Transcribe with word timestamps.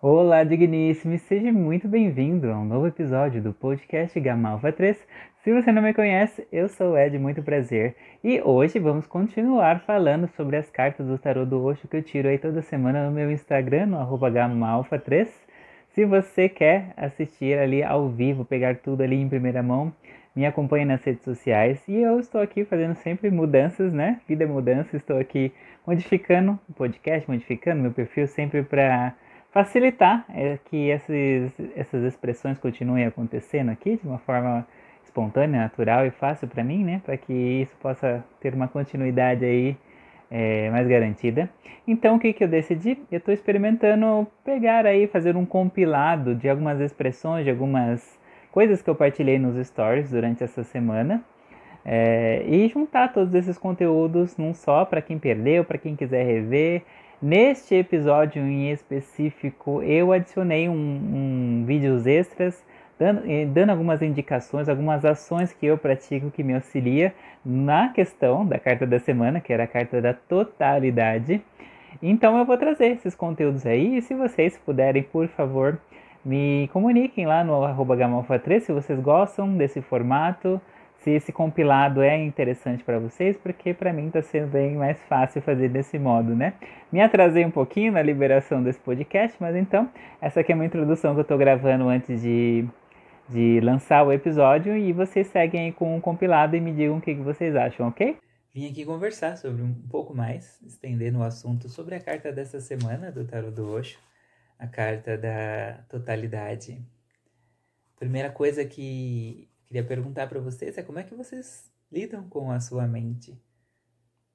Olá, 0.00 0.44
digníssimo, 0.44 1.18
seja 1.18 1.50
muito 1.50 1.88
bem-vindo 1.88 2.52
a 2.52 2.56
um 2.56 2.64
novo 2.64 2.86
episódio 2.86 3.42
do 3.42 3.52
podcast 3.52 4.20
Gamalfa 4.20 4.70
3. 4.70 4.96
Se 5.42 5.52
você 5.52 5.72
não 5.72 5.82
me 5.82 5.92
conhece, 5.92 6.46
eu 6.52 6.68
sou 6.68 6.92
o 6.92 6.96
Ed, 6.96 7.18
muito 7.18 7.42
prazer. 7.42 7.96
E 8.22 8.40
hoje 8.40 8.78
vamos 8.78 9.08
continuar 9.08 9.80
falando 9.80 10.28
sobre 10.28 10.56
as 10.56 10.70
cartas 10.70 11.04
do 11.04 11.18
tarô 11.18 11.44
do 11.44 11.60
Osho 11.64 11.88
que 11.88 11.96
eu 11.96 12.02
tiro 12.04 12.28
aí 12.28 12.38
toda 12.38 12.62
semana 12.62 13.06
no 13.06 13.10
meu 13.10 13.28
Instagram, 13.32 13.86
no 13.86 13.98
arroba 13.98 14.30
Gamalfa3. 14.30 15.26
Se 15.88 16.04
você 16.04 16.48
quer 16.48 16.92
assistir 16.96 17.58
ali 17.58 17.82
ao 17.82 18.08
vivo, 18.08 18.44
pegar 18.44 18.76
tudo 18.76 19.02
ali 19.02 19.16
em 19.16 19.28
primeira 19.28 19.64
mão, 19.64 19.92
me 20.32 20.46
acompanhe 20.46 20.84
nas 20.84 21.02
redes 21.02 21.24
sociais. 21.24 21.82
E 21.88 21.96
eu 21.96 22.20
estou 22.20 22.40
aqui 22.40 22.64
fazendo 22.64 22.94
sempre 22.94 23.32
mudanças, 23.32 23.92
né? 23.92 24.20
Vida 24.28 24.44
é 24.44 24.46
mudança, 24.46 24.96
estou 24.96 25.18
aqui 25.18 25.52
modificando 25.84 26.56
o 26.68 26.72
podcast, 26.72 27.28
modificando 27.28 27.82
meu 27.82 27.90
perfil 27.90 28.28
sempre 28.28 28.62
para 28.62 29.12
facilitar 29.50 30.24
é, 30.28 30.58
que 30.66 30.88
esses, 30.88 31.52
essas 31.76 32.04
expressões 32.04 32.58
continuem 32.58 33.06
acontecendo 33.06 33.70
aqui 33.70 33.96
de 33.96 34.06
uma 34.06 34.18
forma 34.18 34.66
espontânea, 35.04 35.62
natural 35.62 36.06
e 36.06 36.10
fácil 36.10 36.46
para 36.48 36.62
mim, 36.62 36.84
né? 36.84 37.00
Para 37.04 37.16
que 37.16 37.32
isso 37.32 37.76
possa 37.80 38.24
ter 38.40 38.54
uma 38.54 38.68
continuidade 38.68 39.44
aí 39.44 39.76
é, 40.30 40.70
mais 40.70 40.86
garantida. 40.86 41.48
Então, 41.86 42.16
o 42.16 42.18
que, 42.18 42.32
que 42.32 42.44
eu 42.44 42.48
decidi? 42.48 42.98
Eu 43.10 43.18
estou 43.18 43.32
experimentando 43.32 44.26
pegar 44.44 44.84
aí, 44.84 45.06
fazer 45.06 45.36
um 45.36 45.46
compilado 45.46 46.34
de 46.34 46.48
algumas 46.48 46.80
expressões, 46.80 47.44
de 47.44 47.50
algumas 47.50 48.18
coisas 48.52 48.82
que 48.82 48.90
eu 48.90 48.94
partilhei 48.94 49.38
nos 49.38 49.66
stories 49.66 50.10
durante 50.10 50.44
essa 50.44 50.62
semana. 50.62 51.24
É, 51.84 52.44
e 52.46 52.68
juntar 52.68 53.14
todos 53.14 53.34
esses 53.34 53.56
conteúdos 53.56 54.36
num 54.36 54.52
só 54.52 54.84
para 54.84 55.00
quem 55.00 55.18
perdeu, 55.18 55.64
para 55.64 55.78
quem 55.78 55.96
quiser 55.96 56.22
rever 56.26 56.82
Neste 57.20 57.74
episódio 57.74 58.40
em 58.40 58.70
específico, 58.70 59.82
eu 59.82 60.12
adicionei 60.12 60.68
um, 60.68 60.72
um 60.72 61.64
vídeos 61.66 62.06
extras 62.06 62.64
dando, 62.96 63.22
eh, 63.28 63.44
dando 63.44 63.70
algumas 63.70 64.00
indicações, 64.02 64.68
algumas 64.68 65.04
ações 65.04 65.52
que 65.52 65.66
eu 65.66 65.76
pratico 65.76 66.30
que 66.30 66.44
me 66.44 66.54
auxilia 66.54 67.12
na 67.44 67.88
questão 67.88 68.46
da 68.46 68.56
carta 68.56 68.86
da 68.86 69.00
semana, 69.00 69.40
que 69.40 69.52
era 69.52 69.64
a 69.64 69.66
carta 69.66 70.00
da 70.00 70.14
totalidade. 70.14 71.42
Então 72.00 72.38
eu 72.38 72.44
vou 72.44 72.56
trazer 72.56 72.92
esses 72.92 73.16
conteúdos 73.16 73.66
aí 73.66 73.96
e 73.96 74.02
se 74.02 74.14
vocês 74.14 74.56
puderem, 74.56 75.02
por 75.02 75.26
favor, 75.26 75.76
me 76.24 76.70
comuniquem 76.72 77.26
lá 77.26 77.42
no 77.42 77.64
arroba 77.64 77.96
gamalfa3 77.96 78.60
se 78.60 78.72
vocês 78.72 79.00
gostam 79.00 79.56
desse 79.56 79.82
formato 79.82 80.60
se 81.08 81.14
esse 81.14 81.32
compilado 81.32 82.02
é 82.02 82.22
interessante 82.22 82.84
para 82.84 82.98
vocês, 82.98 83.36
porque 83.38 83.72
para 83.72 83.92
mim 83.92 84.08
está 84.08 84.20
sendo 84.20 84.48
bem 84.48 84.76
mais 84.76 84.98
fácil 85.08 85.40
fazer 85.40 85.70
desse 85.70 85.98
modo, 85.98 86.36
né? 86.36 86.52
Me 86.92 87.00
atrasei 87.00 87.44
um 87.46 87.50
pouquinho 87.50 87.92
na 87.92 88.02
liberação 88.02 88.62
desse 88.62 88.78
podcast, 88.78 89.34
mas 89.40 89.56
então 89.56 89.90
essa 90.20 90.40
aqui 90.40 90.52
é 90.52 90.54
uma 90.54 90.66
introdução 90.66 91.14
que 91.14 91.20
eu 91.20 91.22
estou 91.22 91.38
gravando 91.38 91.88
antes 91.88 92.20
de, 92.20 92.66
de 93.26 93.58
lançar 93.60 94.06
o 94.06 94.12
episódio 94.12 94.76
e 94.76 94.92
vocês 94.92 95.28
seguem 95.28 95.66
aí 95.66 95.72
com 95.72 95.94
o 95.94 95.96
um 95.96 96.00
compilado 96.00 96.54
e 96.54 96.60
me 96.60 96.72
digam 96.72 96.98
o 96.98 97.00
que, 97.00 97.14
que 97.14 97.22
vocês 97.22 97.56
acham, 97.56 97.88
ok? 97.88 98.18
Vim 98.52 98.70
aqui 98.70 98.84
conversar 98.84 99.38
sobre 99.38 99.62
um 99.62 99.72
pouco 99.72 100.14
mais, 100.14 100.60
estendendo 100.62 101.20
o 101.20 101.22
assunto 101.22 101.70
sobre 101.70 101.94
a 101.94 102.00
carta 102.00 102.30
dessa 102.30 102.60
semana 102.60 103.10
do 103.10 103.24
Tarot 103.24 103.50
do 103.52 103.70
Osho, 103.70 103.98
a 104.58 104.66
carta 104.66 105.16
da 105.16 105.84
totalidade. 105.88 106.82
Primeira 107.98 108.30
coisa 108.30 108.64
que 108.64 109.47
queria 109.68 109.84
perguntar 109.84 110.26
para 110.26 110.40
vocês 110.40 110.78
é 110.78 110.82
como 110.82 110.98
é 110.98 111.04
que 111.04 111.14
vocês 111.14 111.70
lidam 111.92 112.26
com 112.28 112.50
a 112.50 112.58
sua 112.58 112.86
mente? 112.86 113.38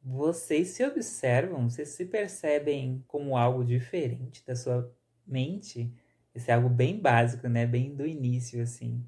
Vocês 0.01 0.69
se 0.69 0.85
observam, 0.85 1.69
vocês 1.69 1.89
se 1.89 2.05
percebem 2.05 3.03
como 3.07 3.35
algo 3.35 3.65
diferente 3.65 4.45
da 4.45 4.55
sua 4.55 4.93
mente? 5.25 5.91
Isso 6.35 6.51
é 6.51 6.53
algo 6.53 6.69
bem 6.69 6.99
básico, 6.99 7.47
né? 7.47 7.65
Bem 7.65 7.95
do 7.95 8.05
início, 8.05 8.61
assim. 8.61 9.03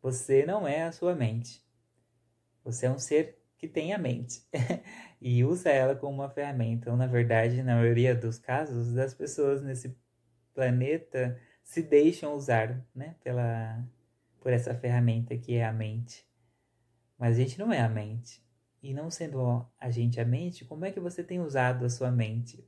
Você 0.00 0.46
não 0.46 0.66
é 0.66 0.82
a 0.84 0.92
sua 0.92 1.14
mente. 1.14 1.64
Você 2.62 2.86
é 2.86 2.90
um 2.90 2.98
ser 2.98 3.38
que 3.56 3.66
tem 3.66 3.94
a 3.94 3.98
mente 3.98 4.42
e 5.20 5.44
usa 5.44 5.70
ela 5.70 5.96
como 5.96 6.12
uma 6.14 6.28
ferramenta. 6.30 6.82
Então, 6.82 6.96
na 6.96 7.06
verdade, 7.06 7.62
na 7.62 7.76
maioria 7.76 8.14
dos 8.14 8.38
casos, 8.38 8.96
as 8.96 9.14
pessoas 9.14 9.62
nesse 9.62 9.96
planeta 10.52 11.40
se 11.62 11.82
deixam 11.82 12.34
usar, 12.34 12.86
né? 12.94 13.16
Pela 13.24 13.82
por 14.44 14.52
essa 14.52 14.74
ferramenta 14.74 15.34
que 15.38 15.54
é 15.54 15.64
a 15.64 15.72
mente. 15.72 16.28
Mas 17.18 17.36
a 17.36 17.40
gente 17.40 17.58
não 17.58 17.72
é 17.72 17.80
a 17.80 17.88
mente. 17.88 18.44
E 18.82 18.92
não 18.92 19.10
sendo 19.10 19.66
a 19.80 19.88
gente 19.88 20.20
a 20.20 20.24
mente, 20.24 20.66
como 20.66 20.84
é 20.84 20.92
que 20.92 21.00
você 21.00 21.24
tem 21.24 21.40
usado 21.40 21.86
a 21.86 21.88
sua 21.88 22.10
mente? 22.10 22.62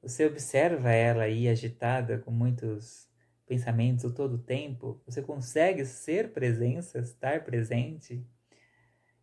Você 0.00 0.24
observa 0.24 0.92
ela 0.92 1.24
aí 1.24 1.48
agitada 1.48 2.16
com 2.16 2.30
muitos 2.30 3.08
pensamentos 3.44 4.04
o 4.04 4.14
todo 4.14 4.34
o 4.34 4.38
tempo? 4.38 5.02
Você 5.04 5.20
consegue 5.20 5.84
ser 5.84 6.32
presença, 6.32 7.00
estar 7.00 7.42
presente? 7.42 8.24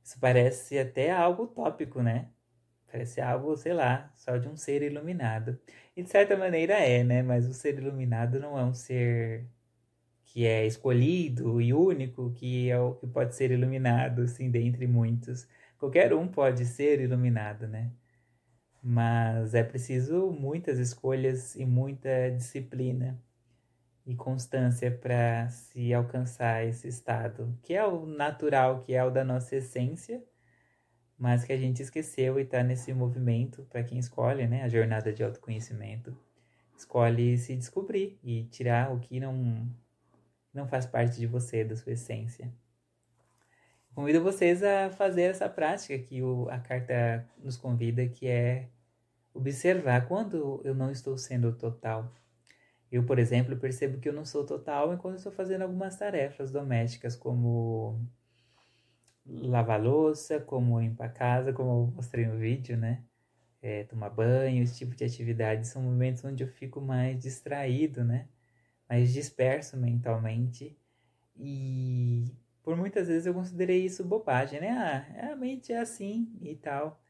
Isso 0.04 0.20
parece 0.20 0.78
até 0.78 1.10
algo 1.10 1.44
utópico, 1.44 2.02
né? 2.04 2.28
Parece 2.92 3.22
algo, 3.22 3.56
sei 3.56 3.74
lá, 3.74 4.12
só 4.18 4.36
de 4.36 4.50
um 4.50 4.58
ser 4.58 4.82
iluminado. 4.82 5.58
E 5.96 6.04
de 6.04 6.10
certa 6.10 6.36
maneira 6.36 6.74
é, 6.74 7.02
né? 7.02 7.24
Mas 7.24 7.48
o 7.48 7.54
ser 7.54 7.78
iluminado 7.80 8.42
não 8.42 8.60
é 8.60 8.66
um 8.66 8.74
ser 8.74 9.48
que 10.28 10.46
é 10.46 10.66
escolhido 10.66 11.62
e 11.62 11.74
único, 11.74 12.32
que 12.32 12.70
é 12.70 12.80
o 12.80 12.94
que 12.94 13.08
pode 13.08 13.36
ser 13.36 13.52
iluminado, 13.52 14.22
assim, 14.24 14.52
dentre 14.52 14.86
muitos. 14.86 15.48
Qualquer 15.80 16.14
um 16.14 16.28
pode 16.28 16.66
ser 16.66 17.00
iluminado, 17.02 17.68
né? 17.68 17.92
Mas 18.84 19.54
é 19.54 19.64
preciso 19.64 20.32
muitas 20.32 20.80
escolhas 20.80 21.56
e 21.56 21.66
muita 21.66 22.30
disciplina 22.32 23.20
e 24.06 24.16
constância 24.16 24.92
para 24.92 25.50
se 25.50 25.94
alcançar 25.94 26.66
esse 26.66 26.88
estado, 26.88 27.58
que 27.64 27.74
é 27.74 27.86
o 27.86 28.06
natural, 28.06 28.82
que 28.82 28.94
é 28.94 29.04
o 29.04 29.10
da 29.10 29.24
nossa 29.24 29.56
essência, 29.56 30.24
mas 31.18 31.44
que 31.46 31.54
a 31.54 31.58
gente 31.58 31.82
esqueceu 31.82 32.40
e 32.40 32.44
está 32.44 32.64
nesse 32.64 32.94
movimento, 32.94 33.66
para 33.70 33.84
quem 33.84 33.98
escolhe, 33.98 34.48
né, 34.48 34.64
a 34.64 34.70
jornada 34.70 35.12
de 35.12 35.24
autoconhecimento, 35.24 36.16
escolhe 36.78 37.38
se 37.38 37.56
descobrir 37.56 38.20
e 38.24 38.44
tirar 38.46 38.94
o 38.94 39.00
que 39.00 39.20
não 39.20 39.68
não 40.58 40.68
faz 40.68 40.86
parte 40.86 41.20
de 41.20 41.28
você, 41.28 41.64
da 41.64 41.76
sua 41.76 41.94
essência. 41.94 42.52
Convido 43.94 44.22
vocês 44.22 44.62
a 44.62 44.90
fazer 44.92 45.24
essa 45.24 45.48
prática 45.48 45.98
que 45.98 46.22
o, 46.22 46.50
a 46.50 46.60
carta 46.60 47.26
nos 47.38 47.58
convida, 47.58 48.08
que 48.08 48.28
é 48.28 48.68
observar 49.34 50.08
quando 50.08 50.62
eu 50.64 50.76
não 50.76 50.92
estou 50.92 51.18
sendo 51.18 51.54
total. 51.54 52.12
Eu, 52.92 53.04
por 53.06 53.20
exemplo, 53.20 53.58
percebo 53.58 54.00
que 54.00 54.08
eu 54.10 54.14
não 54.14 54.26
sou 54.26 54.46
total 54.46 54.94
enquanto 54.94 55.18
estou 55.18 55.32
fazendo 55.32 55.64
algumas 55.64 55.96
tarefas 55.96 56.52
domésticas, 56.52 57.16
como 57.16 58.00
lavar 59.26 59.82
louça, 59.82 60.40
como 60.40 60.80
limpar 60.80 61.08
a 61.08 61.10
casa, 61.10 61.54
como 61.54 61.70
eu 61.70 61.94
mostrei 61.96 62.26
no 62.26 62.38
vídeo, 62.38 62.78
né? 62.78 63.04
É, 63.62 63.84
tomar 63.84 64.10
banho, 64.10 64.64
esse 64.64 64.78
tipo 64.78 64.96
de 64.96 65.04
atividades 65.04 65.70
são 65.70 65.82
momentos 65.82 66.24
onde 66.24 66.44
eu 66.44 66.48
fico 66.48 66.80
mais 66.80 67.20
distraído, 67.20 68.04
né? 68.04 68.28
Mais 68.90 69.14
disperso 69.14 69.78
mentalmente. 69.78 70.78
E 71.36 72.26
por 72.64 72.76
muitas 72.76 73.08
vezes 73.08 73.26
eu 73.26 73.34
considerei 73.34 73.86
isso 73.86 74.04
bobagem, 74.04 74.60
né? 74.62 74.70
Ah, 75.22 75.32
a 75.34 75.36
mente 75.36 75.72
é 75.74 75.80
assim 75.80 76.38
e 76.42 76.56
tal. 76.56 77.02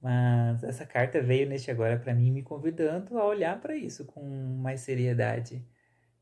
Mas 0.00 0.62
essa 0.64 0.86
carta 0.86 1.22
veio 1.22 1.48
neste 1.48 1.70
agora 1.70 1.98
para 1.98 2.14
mim, 2.14 2.30
me 2.30 2.42
convidando 2.42 3.18
a 3.18 3.26
olhar 3.26 3.60
para 3.60 3.76
isso 3.76 4.04
com 4.06 4.22
mais 4.62 4.80
seriedade. 4.80 5.64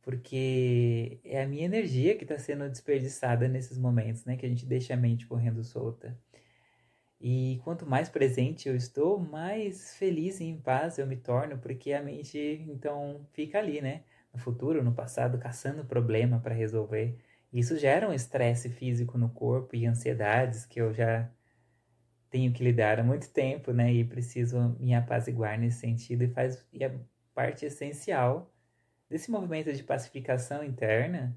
Porque 0.02 1.20
é 1.24 1.42
a 1.42 1.48
minha 1.48 1.64
energia 1.66 2.16
que 2.16 2.24
está 2.24 2.38
sendo 2.38 2.68
desperdiçada 2.68 3.48
nesses 3.48 3.78
momentos, 3.78 4.24
né? 4.24 4.36
Que 4.36 4.46
a 4.46 4.48
gente 4.48 4.66
deixa 4.66 4.94
a 4.94 4.96
mente 4.96 5.26
correndo 5.26 5.62
solta. 5.64 6.18
E 7.20 7.60
quanto 7.64 7.84
mais 7.86 8.08
presente 8.08 8.68
eu 8.68 8.76
estou, 8.76 9.18
mais 9.18 9.96
feliz 9.96 10.40
e 10.40 10.44
em 10.44 10.56
paz 10.60 10.98
eu 10.98 11.06
me 11.06 11.16
torno, 11.16 11.58
porque 11.58 11.92
a 11.92 12.02
mente 12.02 12.38
então 12.68 13.26
fica 13.32 13.58
ali, 13.58 13.80
né? 13.80 14.04
No 14.32 14.38
futuro, 14.38 14.82
no 14.82 14.92
passado, 14.92 15.38
caçando 15.38 15.84
problema 15.84 16.38
para 16.40 16.54
resolver. 16.54 17.18
Isso 17.52 17.78
gera 17.78 18.08
um 18.08 18.12
estresse 18.12 18.68
físico 18.68 19.16
no 19.16 19.28
corpo 19.30 19.74
e 19.74 19.86
ansiedades 19.86 20.66
que 20.66 20.80
eu 20.80 20.92
já 20.92 21.30
tenho 22.30 22.52
que 22.52 22.62
lidar 22.62 23.00
há 23.00 23.02
muito 23.02 23.30
tempo, 23.30 23.72
né? 23.72 23.92
E 23.92 24.04
preciso 24.04 24.76
me 24.78 24.94
apaziguar 24.94 25.58
nesse 25.58 25.80
sentido 25.80 26.24
e 26.24 26.28
faz 26.28 26.64
e 26.72 26.84
é 26.84 26.94
parte 27.34 27.64
essencial 27.64 28.52
desse 29.08 29.30
movimento 29.30 29.72
de 29.72 29.82
pacificação 29.82 30.62
interna 30.62 31.36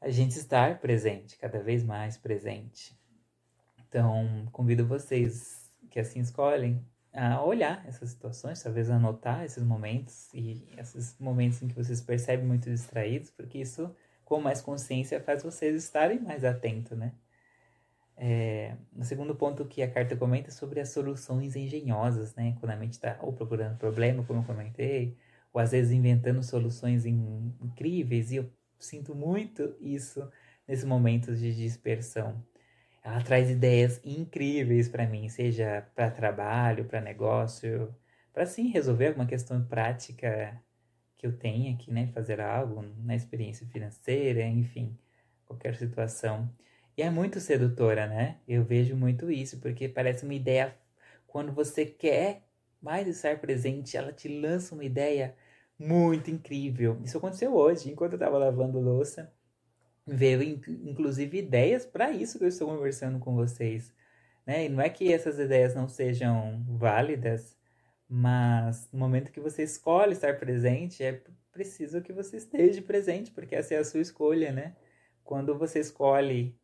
a 0.00 0.10
gente 0.10 0.36
estar 0.36 0.78
presente, 0.78 1.38
cada 1.38 1.60
vez 1.62 1.82
mais 1.82 2.18
presente. 2.18 2.98
Então, 3.88 4.46
convido 4.52 4.86
vocês 4.86 5.72
que 5.90 5.98
assim 5.98 6.20
escolhem 6.20 6.84
a 7.16 7.42
olhar 7.42 7.82
essas 7.88 8.10
situações, 8.10 8.62
talvez 8.62 8.90
anotar 8.90 9.44
esses 9.44 9.64
momentos 9.64 10.28
e 10.34 10.68
esses 10.76 11.16
momentos 11.18 11.62
em 11.62 11.68
que 11.68 11.74
vocês 11.74 12.00
percebem 12.00 12.46
muito 12.46 12.70
distraídos, 12.70 13.30
porque 13.30 13.58
isso, 13.58 13.94
com 14.24 14.40
mais 14.40 14.60
consciência, 14.60 15.20
faz 15.20 15.42
vocês 15.42 15.82
estarem 15.82 16.20
mais 16.20 16.44
atentos, 16.44 16.96
né? 16.96 17.12
É, 18.18 18.76
o 18.96 19.04
segundo 19.04 19.34
ponto 19.34 19.64
que 19.66 19.82
a 19.82 19.90
carta 19.90 20.16
comenta 20.16 20.48
é 20.48 20.50
sobre 20.50 20.80
as 20.80 20.90
soluções 20.90 21.56
engenhosas, 21.56 22.34
né? 22.34 22.56
Quando 22.60 22.72
a 22.72 22.76
mente 22.76 22.94
está 22.94 23.18
ou 23.22 23.32
procurando 23.32 23.78
problema, 23.78 24.24
como 24.24 24.40
eu 24.40 24.44
comentei, 24.44 25.16
ou 25.52 25.60
às 25.60 25.72
vezes 25.72 25.92
inventando 25.92 26.42
soluções 26.42 27.06
incríveis, 27.06 28.30
e 28.30 28.36
eu 28.36 28.50
sinto 28.78 29.14
muito 29.14 29.74
isso 29.80 30.30
nesses 30.68 30.84
momentos 30.84 31.38
de 31.40 31.54
dispersão. 31.54 32.42
Ela 33.06 33.22
traz 33.22 33.48
ideias 33.48 34.00
incríveis 34.04 34.88
para 34.88 35.06
mim, 35.06 35.28
seja 35.28 35.86
para 35.94 36.10
trabalho, 36.10 36.84
para 36.86 37.00
negócio, 37.00 37.94
para 38.32 38.44
sim 38.46 38.66
resolver 38.68 39.06
alguma 39.08 39.26
questão 39.26 39.64
prática 39.64 40.60
que 41.16 41.24
eu 41.26 41.32
tenha 41.38 41.72
aqui, 41.74 41.92
né, 41.92 42.08
fazer 42.08 42.40
algo 42.40 42.82
na 43.04 43.14
experiência 43.14 43.64
financeira, 43.68 44.42
enfim, 44.44 44.98
qualquer 45.46 45.76
situação. 45.76 46.50
E 46.96 47.02
é 47.02 47.08
muito 47.10 47.38
sedutora, 47.40 48.08
né? 48.08 48.40
Eu 48.48 48.64
vejo 48.64 48.96
muito 48.96 49.30
isso, 49.30 49.60
porque 49.60 49.88
parece 49.88 50.24
uma 50.24 50.34
ideia 50.34 50.76
quando 51.28 51.52
você 51.52 51.86
quer 51.86 52.42
mais 52.82 53.06
estar 53.06 53.38
presente, 53.40 53.96
ela 53.96 54.12
te 54.12 54.28
lança 54.28 54.74
uma 54.74 54.84
ideia 54.84 55.36
muito 55.78 56.28
incrível. 56.30 57.00
Isso 57.04 57.18
aconteceu 57.18 57.54
hoje, 57.54 57.88
enquanto 57.90 58.14
eu 58.14 58.16
estava 58.16 58.38
lavando 58.38 58.80
louça. 58.80 59.32
Veio 60.06 60.42
inclusive 60.42 61.38
ideias 61.38 61.84
para 61.84 62.12
isso 62.12 62.38
que 62.38 62.44
eu 62.44 62.48
estou 62.48 62.68
conversando 62.68 63.18
com 63.18 63.34
vocês. 63.34 63.92
Né? 64.46 64.66
E 64.66 64.68
não 64.68 64.80
é 64.80 64.88
que 64.88 65.12
essas 65.12 65.38
ideias 65.38 65.74
não 65.74 65.88
sejam 65.88 66.64
válidas, 66.68 67.56
mas 68.08 68.88
no 68.92 69.00
momento 69.00 69.32
que 69.32 69.40
você 69.40 69.64
escolhe 69.64 70.12
estar 70.12 70.38
presente, 70.38 71.02
é 71.02 71.20
preciso 71.52 72.00
que 72.00 72.12
você 72.12 72.36
esteja 72.36 72.80
presente, 72.82 73.32
porque 73.32 73.56
essa 73.56 73.74
é 73.74 73.78
a 73.78 73.84
sua 73.84 74.00
escolha, 74.00 74.52
né? 74.52 74.76
Quando 75.24 75.58
você 75.58 75.80
escolhe 75.80 76.56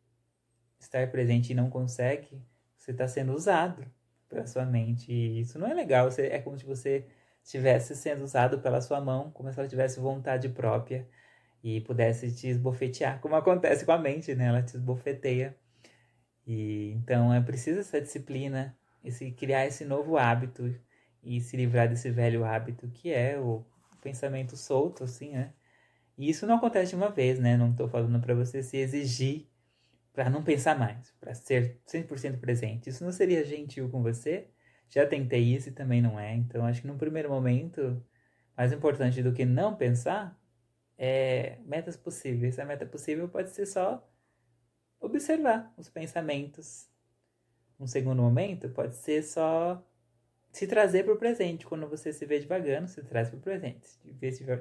estar 0.79 1.11
presente 1.11 1.51
e 1.51 1.55
não 1.55 1.69
consegue, 1.69 2.41
você 2.77 2.93
está 2.93 3.09
sendo 3.09 3.33
usado 3.33 3.85
pela 4.29 4.47
sua 4.47 4.65
mente. 4.65 5.13
E 5.13 5.41
isso 5.41 5.59
não 5.59 5.67
é 5.67 5.75
legal. 5.75 6.09
É 6.19 6.39
como 6.39 6.57
se 6.57 6.65
você 6.65 7.07
estivesse 7.43 7.97
sendo 7.97 8.23
usado 8.23 8.61
pela 8.61 8.81
sua 8.81 9.01
mão, 9.01 9.31
como 9.33 9.53
se 9.53 9.59
ela 9.59 9.69
tivesse 9.69 9.99
vontade 9.99 10.49
própria 10.49 11.09
e 11.63 11.81
pudesse 11.83 12.35
te 12.35 12.49
esbofetear, 12.49 13.21
como 13.21 13.37
acontece 13.37 13.85
com 13.85 13.93
a 13.93 13.99
mente, 13.99 14.35
né? 14.35 14.47
Ela 14.47 14.63
te 14.63 14.77
esbofeteia. 14.77 15.57
E 16.47 16.93
então 16.93 17.33
é 17.33 17.41
preciso 17.41 17.81
essa 17.81 18.01
disciplina, 18.01 18.77
esse 19.05 19.31
criar 19.33 19.67
esse 19.67 19.85
novo 19.85 20.17
hábito 20.17 20.75
e 21.23 21.41
se 21.41 21.57
livrar 21.57 21.89
desse 21.89 22.11
velho 22.11 22.45
hábito 22.45 22.89
que 22.89 23.13
é 23.13 23.39
o 23.39 23.65
pensamento 24.03 24.57
solto, 24.57 25.05
assim, 25.05 25.33
né? 25.33 25.53
E 26.19 26.29
isso 26.29 26.47
não 26.47 26.57
acontece 26.57 26.91
de 26.91 26.97
uma 26.97 27.11
vez, 27.11 27.39
né? 27.39 27.57
Não 27.57 27.71
estou 27.71 27.89
falando 27.89 28.21
para 28.21 28.35
você 28.35 28.63
se 28.63 28.77
exigir 28.77 29.49
para 30.13 30.29
não 30.29 30.43
pensar 30.43 30.79
mais, 30.79 31.13
para 31.19 31.35
ser 31.35 31.81
100% 31.87 32.39
presente. 32.39 32.91
Isso 32.91 33.05
não 33.05 33.13
seria 33.13 33.45
gentil 33.45 33.89
com 33.89 34.03
você? 34.03 34.49
Já 34.89 35.07
tentei 35.07 35.43
isso 35.43 35.71
e 35.71 35.73
também 35.73 36.03
não 36.03 36.21
é. 36.21 36.35
Então, 36.35 36.67
acho 36.67 36.83
que 36.83 36.87
num 36.87 36.99
primeiro 36.99 37.31
momento, 37.31 38.05
mais 38.57 38.73
importante 38.73 39.23
do 39.23 39.33
que 39.33 39.45
não 39.45 39.75
pensar 39.75 40.39
é 41.05 41.59
metas 41.65 41.97
possíveis. 41.97 42.61
A 42.61 42.65
meta 42.65 42.87
possível 42.87 43.29
pode 43.29 43.51
ser 43.51 43.67
só 43.67 44.09
observar 45.01 45.75
os 45.77 45.91
pensamentos. 45.91 46.89
Um 47.79 47.89
segundo 47.89 48.23
momento 48.23 48.69
pode 48.69 48.95
ser 48.95 49.25
só 49.25 49.85
se 50.53 50.65
trazer 50.69 51.03
para 51.03 51.13
o 51.13 51.19
presente. 51.19 51.67
Quando 51.67 51.89
você 51.89 52.13
se 52.13 52.25
vê 52.25 52.39
devagando, 52.39 52.87
se 52.87 53.03
traz 53.03 53.29
para 53.29 53.39
o 53.39 53.41
presente. 53.41 53.89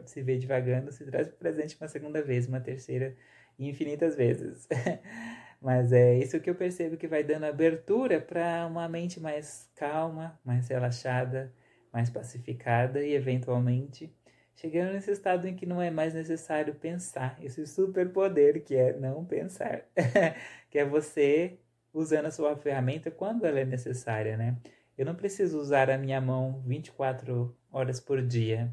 Se 0.07 0.21
vê 0.23 0.39
devagando, 0.39 0.91
se 0.91 1.05
traz 1.05 1.27
para 1.27 1.35
o 1.35 1.38
presente 1.38 1.77
uma 1.79 1.88
segunda 1.88 2.23
vez, 2.23 2.47
uma 2.47 2.59
terceira 2.59 3.15
infinitas 3.59 4.15
vezes. 4.15 4.67
Mas 5.61 5.91
é 5.93 6.17
isso 6.17 6.39
que 6.39 6.49
eu 6.49 6.55
percebo 6.55 6.97
que 6.97 7.07
vai 7.07 7.23
dando 7.23 7.43
abertura 7.43 8.19
para 8.19 8.65
uma 8.65 8.89
mente 8.89 9.19
mais 9.19 9.69
calma, 9.75 10.39
mais 10.43 10.67
relaxada, 10.69 11.53
mais 11.93 12.09
pacificada 12.09 13.05
e 13.05 13.13
eventualmente 13.13 14.11
chegando 14.56 14.94
nesse 14.94 15.12
estado 15.12 15.48
em 15.48 15.56
que 15.56 15.65
não 15.65 15.81
é 15.81 15.89
mais 15.89 16.13
necessário 16.13 16.75
pensar, 16.75 17.38
esse 17.44 17.65
superpoder 17.65 18.63
que 18.63 18.75
é 18.75 18.94
não 18.94 19.25
pensar, 19.25 19.86
que 20.69 20.77
é 20.80 20.86
você 20.86 21.57
usando 21.94 22.27
a 22.27 22.31
sua 22.31 22.56
ferramenta 22.56 23.12
quando 23.12 23.45
ela 23.45 23.59
é 23.59 23.65
necessária, 23.65 24.38
né? 24.38 24.57
Eu 24.98 25.06
não 25.06 25.15
preciso 25.15 25.59
usar 25.59 25.89
a 25.89 25.98
minha 25.98 26.21
mão 26.21 26.62
24 26.65 27.56
horas 27.71 28.00
por 28.00 28.21
dia. 28.21 28.71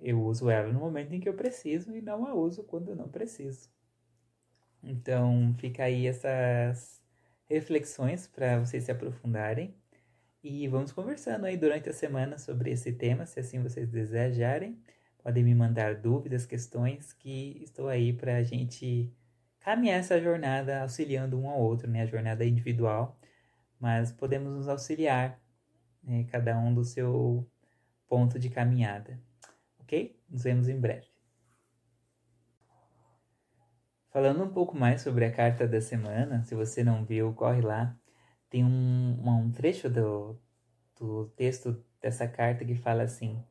Eu 0.00 0.22
uso 0.22 0.50
ela 0.50 0.72
no 0.72 0.80
momento 0.80 1.12
em 1.14 1.20
que 1.20 1.28
eu 1.28 1.34
preciso 1.34 1.94
e 1.94 2.00
não 2.00 2.26
a 2.26 2.34
uso 2.34 2.64
quando 2.64 2.90
eu 2.90 2.96
não 2.96 3.08
preciso. 3.08 3.70
Então, 4.82 5.54
fica 5.58 5.84
aí 5.84 6.06
essas 6.06 7.00
reflexões 7.48 8.26
para 8.26 8.58
vocês 8.58 8.84
se 8.84 8.90
aprofundarem. 8.90 9.74
E 10.42 10.66
vamos 10.66 10.90
conversando 10.90 11.44
aí 11.46 11.56
durante 11.56 11.88
a 11.88 11.92
semana 11.92 12.36
sobre 12.36 12.72
esse 12.72 12.92
tema, 12.92 13.24
se 13.26 13.38
assim 13.38 13.62
vocês 13.62 13.88
desejarem. 13.88 14.76
Podem 15.22 15.44
me 15.44 15.54
mandar 15.54 15.94
dúvidas, 15.94 16.44
questões, 16.44 17.12
que 17.12 17.62
estou 17.62 17.88
aí 17.88 18.12
para 18.12 18.38
a 18.38 18.42
gente 18.42 19.14
caminhar 19.60 20.00
essa 20.00 20.20
jornada 20.20 20.82
auxiliando 20.82 21.38
um 21.38 21.48
ao 21.48 21.60
outro, 21.60 21.88
né? 21.88 22.02
A 22.02 22.06
jornada 22.06 22.44
individual, 22.44 23.16
mas 23.78 24.10
podemos 24.10 24.52
nos 24.52 24.66
auxiliar, 24.68 25.40
né? 26.02 26.24
cada 26.24 26.58
um 26.58 26.74
do 26.74 26.84
seu 26.84 27.48
ponto 28.08 28.36
de 28.36 28.50
caminhada. 28.50 29.22
Ok? 29.78 30.20
Nos 30.28 30.42
vemos 30.42 30.68
em 30.68 30.80
breve. 30.80 31.06
Falando 34.10 34.42
um 34.42 34.52
pouco 34.52 34.76
mais 34.76 35.02
sobre 35.02 35.24
a 35.24 35.32
carta 35.32 35.68
da 35.68 35.80
semana, 35.80 36.42
se 36.42 36.56
você 36.56 36.82
não 36.82 37.04
viu, 37.04 37.32
corre 37.32 37.60
lá. 37.60 37.96
Tem 38.52 38.62
um, 38.62 39.18
um 39.26 39.50
trecho 39.50 39.88
do, 39.88 40.38
do 41.00 41.24
texto 41.34 41.82
dessa 42.02 42.28
carta 42.28 42.66
que 42.66 42.74
fala 42.74 43.02
assim: 43.02 43.42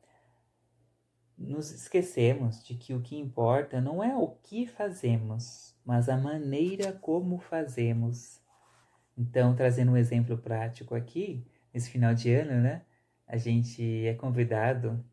Nos 1.36 1.72
esquecemos 1.72 2.62
de 2.62 2.76
que 2.76 2.94
o 2.94 3.02
que 3.02 3.18
importa 3.18 3.80
não 3.80 4.00
é 4.00 4.14
o 4.14 4.28
que 4.28 4.64
fazemos, 4.64 5.76
mas 5.84 6.08
a 6.08 6.16
maneira 6.16 6.92
como 6.92 7.40
fazemos. 7.40 8.40
Então, 9.18 9.56
trazendo 9.56 9.90
um 9.90 9.96
exemplo 9.96 10.38
prático 10.38 10.94
aqui, 10.94 11.44
nesse 11.74 11.90
final 11.90 12.14
de 12.14 12.32
ano, 12.32 12.62
né? 12.62 12.82
A 13.26 13.36
gente 13.36 14.06
é 14.06 14.14
convidado 14.14 15.04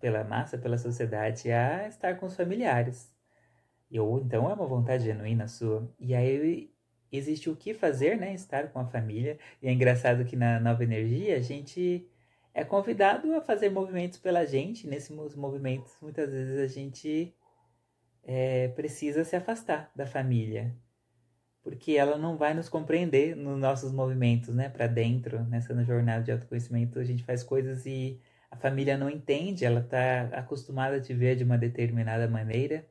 pela 0.00 0.24
massa, 0.24 0.58
pela 0.58 0.76
sociedade, 0.76 1.52
a 1.52 1.86
estar 1.86 2.16
com 2.16 2.26
os 2.26 2.34
familiares. 2.34 3.14
Ou 3.92 4.18
então 4.18 4.50
é 4.50 4.54
uma 4.54 4.66
vontade 4.66 5.04
genuína 5.04 5.46
sua. 5.46 5.88
E 6.00 6.16
aí 6.16 6.73
existe 7.12 7.48
o 7.48 7.56
que 7.56 7.74
fazer, 7.74 8.16
né? 8.16 8.34
Estar 8.34 8.68
com 8.68 8.78
a 8.78 8.86
família. 8.86 9.38
E 9.62 9.68
é 9.68 9.72
engraçado 9.72 10.24
que 10.24 10.36
na 10.36 10.60
nova 10.60 10.82
energia 10.82 11.36
a 11.36 11.40
gente 11.40 12.08
é 12.52 12.64
convidado 12.64 13.34
a 13.34 13.40
fazer 13.40 13.70
movimentos 13.70 14.18
pela 14.18 14.44
gente. 14.44 14.86
Nesses 14.86 15.10
movimentos, 15.36 15.96
muitas 16.00 16.32
vezes 16.32 16.58
a 16.58 16.66
gente 16.66 17.34
é, 18.22 18.68
precisa 18.68 19.24
se 19.24 19.36
afastar 19.36 19.90
da 19.94 20.06
família. 20.06 20.74
Porque 21.62 21.92
ela 21.92 22.18
não 22.18 22.36
vai 22.36 22.52
nos 22.52 22.68
compreender 22.68 23.34
nos 23.34 23.58
nossos 23.58 23.90
movimentos, 23.92 24.54
né? 24.54 24.68
Para 24.68 24.86
dentro, 24.86 25.42
nessa 25.44 25.74
jornada 25.84 26.22
de 26.22 26.32
autoconhecimento, 26.32 26.98
a 26.98 27.04
gente 27.04 27.24
faz 27.24 27.42
coisas 27.42 27.86
e 27.86 28.20
a 28.50 28.56
família 28.56 28.96
não 28.96 29.10
entende, 29.10 29.64
ela 29.64 29.80
está 29.80 30.28
acostumada 30.32 30.96
a 30.96 31.00
te 31.00 31.12
ver 31.12 31.34
de 31.34 31.42
uma 31.42 31.58
determinada 31.58 32.28
maneira 32.28 32.86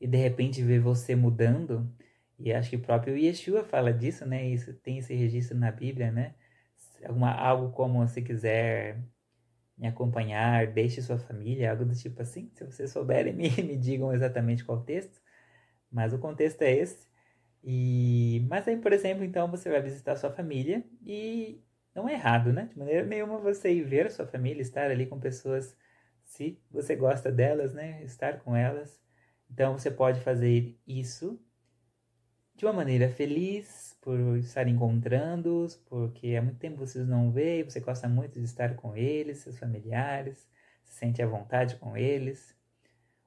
e 0.00 0.06
de 0.06 0.16
repente 0.16 0.62
ver 0.62 0.80
você 0.80 1.14
mudando, 1.14 1.86
e 2.42 2.52
acho 2.52 2.70
que 2.70 2.76
o 2.76 2.80
próprio 2.80 3.16
Yeshua 3.16 3.62
fala 3.62 3.92
disso, 3.92 4.26
né? 4.26 4.44
Isso 4.48 4.74
tem 4.74 4.98
esse 4.98 5.14
registro 5.14 5.56
na 5.56 5.70
Bíblia, 5.70 6.10
né? 6.10 6.34
Alguma, 7.04 7.32
algo 7.32 7.70
como 7.72 8.06
se 8.08 8.20
quiser 8.20 8.98
me 9.78 9.86
acompanhar, 9.86 10.66
deixe 10.66 11.00
sua 11.00 11.18
família, 11.18 11.70
algo 11.70 11.84
do 11.84 11.94
tipo 11.94 12.20
assim. 12.20 12.50
Se 12.54 12.64
vocês 12.64 12.90
souberem, 12.90 13.32
me, 13.34 13.48
me 13.48 13.76
digam 13.76 14.12
exatamente 14.12 14.64
qual 14.64 14.82
texto. 14.82 15.22
Mas 15.90 16.12
o 16.12 16.18
contexto 16.18 16.62
é 16.62 16.72
esse. 16.72 17.06
E, 17.62 18.44
mas 18.48 18.66
aí, 18.66 18.76
por 18.76 18.92
exemplo, 18.92 19.22
então 19.24 19.48
você 19.48 19.70
vai 19.70 19.80
visitar 19.80 20.16
sua 20.16 20.32
família 20.32 20.84
e 21.06 21.62
não 21.94 22.08
é 22.08 22.14
errado, 22.14 22.52
né? 22.52 22.68
De 22.72 22.76
maneira 22.76 23.06
nenhuma 23.06 23.38
você 23.38 23.72
ir 23.72 23.84
ver 23.84 24.10
sua 24.10 24.26
família, 24.26 24.62
estar 24.62 24.90
ali 24.90 25.06
com 25.06 25.20
pessoas, 25.20 25.76
se 26.24 26.60
você 26.72 26.96
gosta 26.96 27.30
delas, 27.30 27.72
né? 27.72 28.02
Estar 28.02 28.40
com 28.40 28.56
elas. 28.56 29.00
Então 29.48 29.78
você 29.78 29.92
pode 29.92 30.20
fazer 30.22 30.76
isso 30.84 31.40
de 32.62 32.66
uma 32.66 32.72
maneira 32.72 33.08
feliz, 33.08 33.98
por 34.00 34.38
estar 34.38 34.68
encontrando-os, 34.68 35.74
porque 35.74 36.36
há 36.36 36.42
muito 36.42 36.58
tempo 36.58 36.76
vocês 36.76 37.08
não 37.08 37.32
veem, 37.32 37.64
você 37.64 37.80
gosta 37.80 38.08
muito 38.08 38.38
de 38.38 38.44
estar 38.44 38.76
com 38.76 38.96
eles, 38.96 39.38
seus 39.38 39.58
familiares, 39.58 40.48
se 40.84 40.94
sente 40.94 41.20
à 41.20 41.26
vontade 41.26 41.74
com 41.74 41.96
eles. 41.96 42.56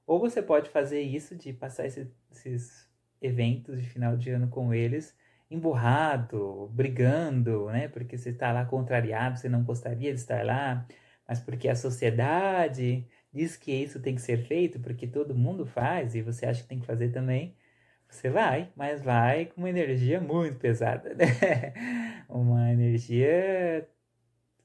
Ou 0.08 0.22
você 0.22 0.42
pode 0.42 0.70
fazer 0.70 1.01
isso 1.01 1.36
de 1.36 1.51
passar 1.51 1.86
esse, 1.86 2.10
esses 2.32 2.89
eventos 3.22 3.82
de 3.82 3.89
final 3.89 4.15
de 4.15 4.30
ano 4.30 4.48
com 4.48 4.74
eles 4.74 5.13
emburrado, 5.51 6.70
brigando, 6.74 7.65
né? 7.65 7.89
Porque 7.89 8.18
você 8.18 8.30
está 8.30 8.54
lá 8.54 8.63
contrariado, 8.63 9.38
você 9.38 9.50
não 9.50 9.65
gostaria 9.65 10.13
de 10.13 10.20
estar 10.22 10.46
lá, 10.46 10.88
mas 11.27 11.42
porque 11.42 11.68
a 11.68 11.75
sociedade 11.75 13.06
diz 13.34 13.58
que 13.58 13.74
isso 13.74 14.00
tem 14.00 14.15
que 14.15 14.22
ser 14.22 14.38
feito 14.38 14.80
porque 14.80 15.06
todo 15.06 15.36
mundo 15.36 15.65
faz 15.65 16.15
e 16.15 16.22
você 16.22 16.46
acha 16.46 16.62
que 16.63 16.70
tem 16.70 16.80
que 16.80 16.86
fazer 16.86 17.10
também, 17.10 17.54
você 18.16 18.30
vai, 18.30 18.72
mas 18.76 19.02
vai 19.02 19.46
com 19.46 19.62
uma 19.62 19.70
energia 19.70 20.20
muito 20.20 20.58
pesada, 20.58 21.14
né? 21.14 21.26
Uma 22.30 22.72
energia 22.72 23.88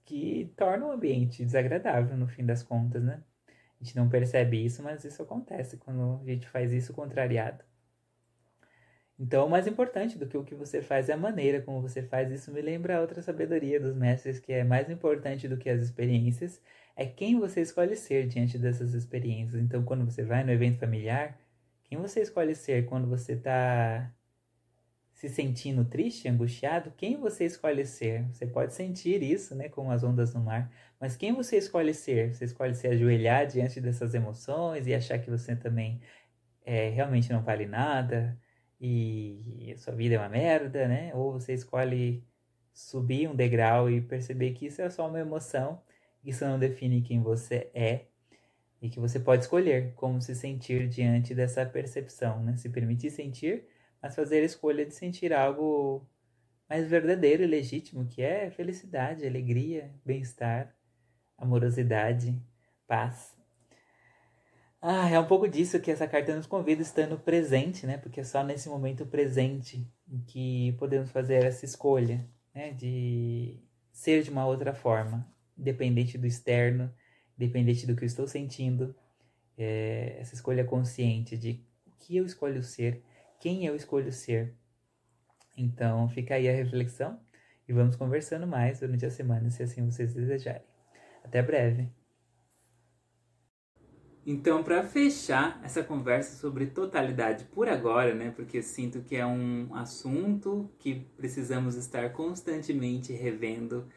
que 0.04 0.52
torna 0.56 0.86
o 0.86 0.92
ambiente 0.92 1.44
desagradável 1.44 2.16
no 2.16 2.26
fim 2.26 2.44
das 2.44 2.62
contas, 2.62 3.02
né? 3.02 3.22
A 3.80 3.84
gente 3.84 3.96
não 3.96 4.08
percebe 4.08 4.64
isso, 4.64 4.82
mas 4.82 5.04
isso 5.04 5.22
acontece 5.22 5.76
quando 5.78 6.20
a 6.22 6.24
gente 6.24 6.48
faz 6.48 6.72
isso 6.72 6.92
contrariado. 6.92 7.64
Então, 9.18 9.46
o 9.46 9.50
mais 9.50 9.66
importante 9.66 10.18
do 10.18 10.26
que 10.26 10.36
o 10.36 10.44
que 10.44 10.54
você 10.54 10.80
faz 10.80 11.10
é 11.10 11.12
a 11.12 11.16
maneira 11.16 11.60
como 11.60 11.82
você 11.82 12.02
faz. 12.02 12.32
Isso 12.32 12.50
me 12.50 12.62
lembra 12.62 13.00
outra 13.00 13.20
sabedoria 13.20 13.78
dos 13.78 13.94
mestres, 13.94 14.38
que 14.38 14.50
é 14.52 14.64
mais 14.64 14.88
importante 14.88 15.46
do 15.46 15.58
que 15.58 15.68
as 15.68 15.82
experiências, 15.82 16.60
é 16.96 17.04
quem 17.04 17.38
você 17.38 17.60
escolhe 17.60 17.94
ser 17.96 18.26
diante 18.26 18.58
dessas 18.58 18.94
experiências. 18.94 19.60
Então, 19.62 19.84
quando 19.84 20.06
você 20.06 20.22
vai 20.22 20.42
no 20.42 20.50
evento 20.50 20.78
familiar, 20.78 21.38
quem 21.90 21.98
você 21.98 22.20
escolhe 22.20 22.54
ser 22.54 22.86
quando 22.86 23.08
você 23.08 23.32
está 23.32 24.14
se 25.12 25.28
sentindo 25.28 25.84
triste, 25.84 26.28
angustiado, 26.28 26.92
quem 26.96 27.16
você 27.16 27.44
escolhe 27.44 27.84
ser? 27.84 28.24
Você 28.32 28.46
pode 28.46 28.72
sentir 28.74 29.22
isso, 29.24 29.56
né, 29.56 29.68
como 29.68 29.90
as 29.90 30.04
ondas 30.04 30.32
no 30.32 30.40
mar, 30.40 30.72
mas 31.00 31.16
quem 31.16 31.34
você 31.34 31.58
escolhe 31.58 31.92
ser? 31.92 32.32
Você 32.32 32.44
escolhe 32.44 32.76
se 32.76 32.86
ajoelhar 32.86 33.44
diante 33.48 33.80
dessas 33.80 34.14
emoções 34.14 34.86
e 34.86 34.94
achar 34.94 35.18
que 35.18 35.28
você 35.28 35.56
também 35.56 36.00
é, 36.64 36.90
realmente 36.90 37.32
não 37.32 37.42
vale 37.42 37.66
nada? 37.66 38.38
e 38.80 39.74
sua 39.76 39.94
vida 39.94 40.14
é 40.14 40.18
uma 40.18 40.28
merda, 40.28 40.88
né? 40.88 41.12
Ou 41.14 41.32
você 41.32 41.52
escolhe 41.52 42.24
subir 42.72 43.28
um 43.28 43.36
degrau 43.36 43.90
e 43.90 44.00
perceber 44.00 44.52
que 44.52 44.66
isso 44.66 44.80
é 44.80 44.88
só 44.88 45.06
uma 45.06 45.20
emoção, 45.20 45.82
isso 46.24 46.46
não 46.46 46.58
define 46.58 47.02
quem 47.02 47.20
você 47.20 47.70
é 47.74 48.06
e 48.80 48.88
que 48.88 48.98
você 48.98 49.20
pode 49.20 49.44
escolher 49.44 49.92
como 49.94 50.20
se 50.20 50.34
sentir 50.34 50.88
diante 50.88 51.34
dessa 51.34 51.66
percepção, 51.66 52.42
né? 52.42 52.56
Se 52.56 52.68
permitir 52.68 53.10
sentir, 53.10 53.66
mas 54.02 54.14
fazer 54.14 54.40
a 54.40 54.44
escolha 54.44 54.86
de 54.86 54.94
sentir 54.94 55.32
algo 55.32 56.06
mais 56.68 56.88
verdadeiro 56.88 57.42
e 57.42 57.46
legítimo, 57.46 58.06
que 58.06 58.22
é 58.22 58.50
felicidade, 58.50 59.26
alegria, 59.26 59.90
bem-estar, 60.04 60.74
amorosidade, 61.36 62.40
paz. 62.86 63.36
Ah, 64.80 65.10
é 65.10 65.18
um 65.18 65.26
pouco 65.26 65.46
disso 65.46 65.78
que 65.80 65.90
essa 65.90 66.08
carta 66.08 66.34
nos 66.34 66.46
convida, 66.46 66.80
estando 66.80 67.18
presente, 67.18 67.86
né? 67.86 67.98
Porque 67.98 68.20
é 68.20 68.24
só 68.24 68.42
nesse 68.42 68.68
momento 68.68 69.04
presente 69.04 69.86
que 70.26 70.72
podemos 70.78 71.10
fazer 71.10 71.44
essa 71.44 71.66
escolha, 71.66 72.26
né? 72.54 72.72
De 72.72 73.60
ser 73.92 74.22
de 74.22 74.30
uma 74.30 74.46
outra 74.46 74.72
forma, 74.72 75.30
independente 75.58 76.16
do 76.16 76.26
externo, 76.26 76.90
independente 77.40 77.86
do 77.86 77.96
que 77.96 78.04
eu 78.04 78.06
estou 78.06 78.26
sentindo. 78.26 78.94
É, 79.56 80.16
essa 80.18 80.34
escolha 80.34 80.64
consciente 80.64 81.36
de 81.36 81.62
o 81.86 81.90
que 81.98 82.16
eu 82.16 82.24
escolho 82.24 82.62
ser, 82.62 83.02
quem 83.38 83.66
eu 83.66 83.74
escolho 83.74 84.12
ser. 84.12 84.54
Então, 85.56 86.08
fica 86.08 86.34
aí 86.34 86.48
a 86.48 86.52
reflexão 86.52 87.20
e 87.68 87.72
vamos 87.72 87.96
conversando 87.96 88.46
mais 88.46 88.80
durante 88.80 89.04
a 89.04 89.10
semana, 89.10 89.50
se 89.50 89.62
assim 89.62 89.84
vocês 89.84 90.14
desejarem. 90.14 90.62
Até 91.22 91.42
breve! 91.42 91.90
Então, 94.24 94.62
para 94.62 94.82
fechar 94.84 95.60
essa 95.64 95.82
conversa 95.82 96.36
sobre 96.36 96.66
totalidade 96.66 97.44
por 97.46 97.68
agora, 97.68 98.14
né, 98.14 98.30
porque 98.30 98.58
eu 98.58 98.62
sinto 98.62 99.00
que 99.02 99.16
é 99.16 99.26
um 99.26 99.74
assunto 99.74 100.70
que 100.78 101.06
precisamos 101.16 101.74
estar 101.74 102.12
constantemente 102.12 103.12
revendo 103.12 103.88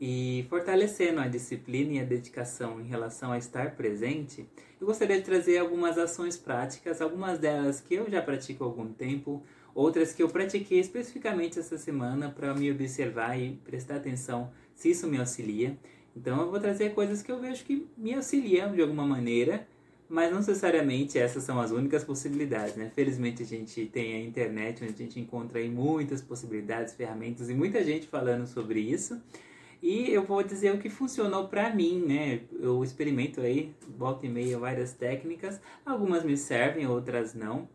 e 0.00 0.46
fortalecendo 0.48 1.20
a 1.20 1.28
disciplina 1.28 1.92
e 1.92 2.00
a 2.00 2.04
dedicação 2.04 2.80
em 2.80 2.84
relação 2.84 3.32
a 3.32 3.38
estar 3.38 3.76
presente, 3.76 4.48
eu 4.80 4.86
gostaria 4.86 5.18
de 5.18 5.24
trazer 5.24 5.58
algumas 5.58 5.98
ações 5.98 6.38
práticas, 6.38 7.02
algumas 7.02 7.38
delas 7.38 7.82
que 7.82 7.94
eu 7.94 8.10
já 8.10 8.22
pratico 8.22 8.64
há 8.64 8.66
algum 8.66 8.90
tempo, 8.90 9.42
outras 9.74 10.14
que 10.14 10.22
eu 10.22 10.28
pratiquei 10.28 10.80
especificamente 10.80 11.58
essa 11.58 11.76
semana 11.76 12.30
para 12.30 12.54
me 12.54 12.70
observar 12.70 13.38
e 13.38 13.60
prestar 13.62 13.96
atenção 13.96 14.50
se 14.74 14.90
isso 14.90 15.06
me 15.06 15.18
auxilia. 15.18 15.76
Então 16.16 16.40
eu 16.40 16.50
vou 16.50 16.58
trazer 16.58 16.94
coisas 16.94 17.20
que 17.20 17.30
eu 17.30 17.38
vejo 17.38 17.62
que 17.64 17.86
me 17.94 18.14
auxiliam 18.14 18.72
de 18.72 18.80
alguma 18.80 19.04
maneira, 19.04 19.68
mas 20.08 20.30
não 20.30 20.38
necessariamente 20.38 21.18
essas 21.18 21.42
são 21.42 21.60
as 21.60 21.70
únicas 21.70 22.02
possibilidades, 22.02 22.74
né? 22.74 22.90
Felizmente 22.94 23.42
a 23.42 23.46
gente 23.46 23.84
tem 23.84 24.14
a 24.14 24.20
internet 24.24 24.82
onde 24.82 24.94
a 24.94 24.96
gente 24.96 25.20
encontra 25.20 25.58
aí 25.58 25.68
muitas 25.68 26.22
possibilidades, 26.22 26.94
ferramentas 26.94 27.50
e 27.50 27.54
muita 27.54 27.84
gente 27.84 28.08
falando 28.08 28.46
sobre 28.46 28.80
isso. 28.80 29.20
E 29.82 30.12
eu 30.12 30.22
vou 30.22 30.42
dizer 30.42 30.74
o 30.74 30.78
que 30.78 30.90
funcionou 30.90 31.48
para 31.48 31.74
mim, 31.74 32.04
né? 32.06 32.40
Eu 32.60 32.84
experimento 32.84 33.40
aí, 33.40 33.74
volta 33.96 34.26
e 34.26 34.28
meia, 34.28 34.58
várias 34.58 34.92
técnicas. 34.92 35.60
Algumas 35.86 36.22
me 36.22 36.36
servem, 36.36 36.86
outras 36.86 37.34
não. 37.34 37.68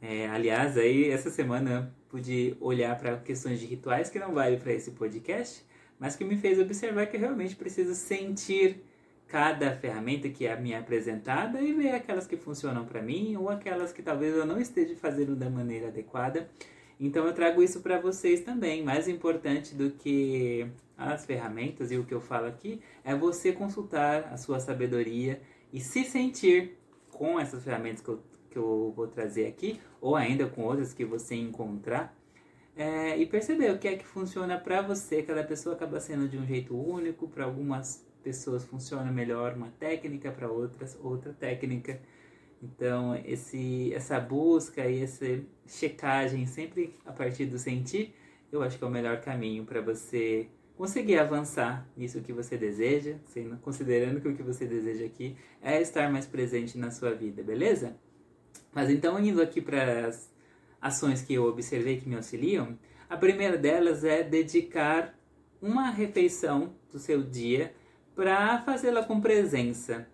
É, 0.00 0.28
aliás, 0.28 0.78
aí 0.78 1.10
essa 1.10 1.28
semana 1.28 1.94
pude 2.08 2.56
olhar 2.60 2.96
para 2.98 3.16
questões 3.18 3.60
de 3.60 3.66
rituais 3.66 4.08
que 4.08 4.18
não 4.18 4.32
vale 4.32 4.56
para 4.56 4.72
esse 4.72 4.92
podcast, 4.92 5.64
mas 5.98 6.16
que 6.16 6.24
me 6.24 6.36
fez 6.36 6.58
observar 6.58 7.06
que 7.06 7.16
eu 7.16 7.20
realmente 7.20 7.56
preciso 7.56 7.94
sentir 7.94 8.82
cada 9.26 9.76
ferramenta 9.76 10.28
que 10.28 10.46
é 10.46 10.58
me 10.58 10.74
apresentada 10.74 11.60
e 11.60 11.72
ver 11.72 11.90
aquelas 11.90 12.26
que 12.26 12.36
funcionam 12.36 12.84
para 12.84 13.00
mim 13.00 13.36
ou 13.36 13.48
aquelas 13.48 13.92
que 13.92 14.02
talvez 14.02 14.34
eu 14.34 14.44
não 14.44 14.60
esteja 14.60 14.96
fazendo 14.96 15.36
da 15.36 15.48
maneira 15.48 15.88
adequada. 15.88 16.48
Então 17.00 17.26
eu 17.26 17.32
trago 17.32 17.62
isso 17.62 17.80
para 17.80 17.98
vocês 17.98 18.42
também. 18.42 18.84
Mais 18.84 19.08
importante 19.08 19.74
do 19.74 19.90
que 19.90 20.66
as 20.98 21.24
ferramentas 21.24 21.90
e 21.90 21.96
o 21.96 22.04
que 22.04 22.12
eu 22.12 22.20
falo 22.20 22.46
aqui 22.46 22.82
é 23.02 23.14
você 23.16 23.52
consultar 23.52 24.28
a 24.30 24.36
sua 24.36 24.60
sabedoria 24.60 25.40
e 25.72 25.80
se 25.80 26.04
sentir 26.04 26.76
com 27.10 27.40
essas 27.40 27.64
ferramentas 27.64 28.02
que 28.02 28.08
eu, 28.10 28.22
que 28.50 28.58
eu 28.58 28.92
vou 28.94 29.08
trazer 29.08 29.46
aqui 29.46 29.80
ou 29.98 30.14
ainda 30.14 30.46
com 30.46 30.62
outras 30.62 30.92
que 30.92 31.04
você 31.04 31.34
encontrar 31.34 32.14
é, 32.76 33.16
e 33.16 33.24
perceber 33.24 33.72
o 33.72 33.78
que 33.78 33.88
é 33.88 33.96
que 33.96 34.06
funciona 34.06 34.58
para 34.58 34.82
você. 34.82 35.22
Cada 35.22 35.42
pessoa 35.42 35.74
acaba 35.74 36.00
sendo 36.00 36.28
de 36.28 36.36
um 36.36 36.46
jeito 36.46 36.76
único, 36.76 37.28
para 37.28 37.44
algumas 37.44 38.06
pessoas 38.22 38.64
funciona 38.64 39.10
melhor 39.10 39.54
uma 39.54 39.70
técnica, 39.70 40.30
para 40.30 40.50
outras 40.50 40.98
outra 41.02 41.32
técnica. 41.32 42.00
Então, 42.62 43.14
esse, 43.24 43.92
essa 43.94 44.20
busca 44.20 44.86
e 44.86 45.02
essa 45.02 45.40
checagem 45.66 46.46
sempre 46.46 46.94
a 47.06 47.12
partir 47.12 47.46
do 47.46 47.58
sentir, 47.58 48.14
eu 48.52 48.62
acho 48.62 48.76
que 48.76 48.84
é 48.84 48.86
o 48.86 48.90
melhor 48.90 49.20
caminho 49.20 49.64
para 49.64 49.80
você 49.80 50.48
conseguir 50.76 51.18
avançar 51.18 51.86
nisso 51.96 52.20
que 52.20 52.32
você 52.32 52.56
deseja, 52.56 53.16
considerando 53.62 54.20
que 54.20 54.28
o 54.28 54.34
que 54.34 54.42
você 54.42 54.66
deseja 54.66 55.04
aqui 55.04 55.36
é 55.62 55.80
estar 55.80 56.10
mais 56.10 56.26
presente 56.26 56.78
na 56.78 56.90
sua 56.90 57.14
vida, 57.14 57.42
beleza? 57.42 57.96
Mas 58.72 58.88
então, 58.90 59.18
indo 59.18 59.42
aqui 59.42 59.60
para 59.60 60.06
as 60.06 60.32
ações 60.80 61.22
que 61.22 61.34
eu 61.34 61.44
observei 61.44 61.98
que 61.98 62.08
me 62.08 62.16
auxiliam, 62.16 62.78
a 63.08 63.16
primeira 63.16 63.56
delas 63.56 64.04
é 64.04 64.22
dedicar 64.22 65.18
uma 65.60 65.90
refeição 65.90 66.72
do 66.90 66.98
seu 66.98 67.22
dia 67.22 67.74
para 68.14 68.60
fazê-la 68.62 69.04
com 69.04 69.20
presença. 69.20 70.08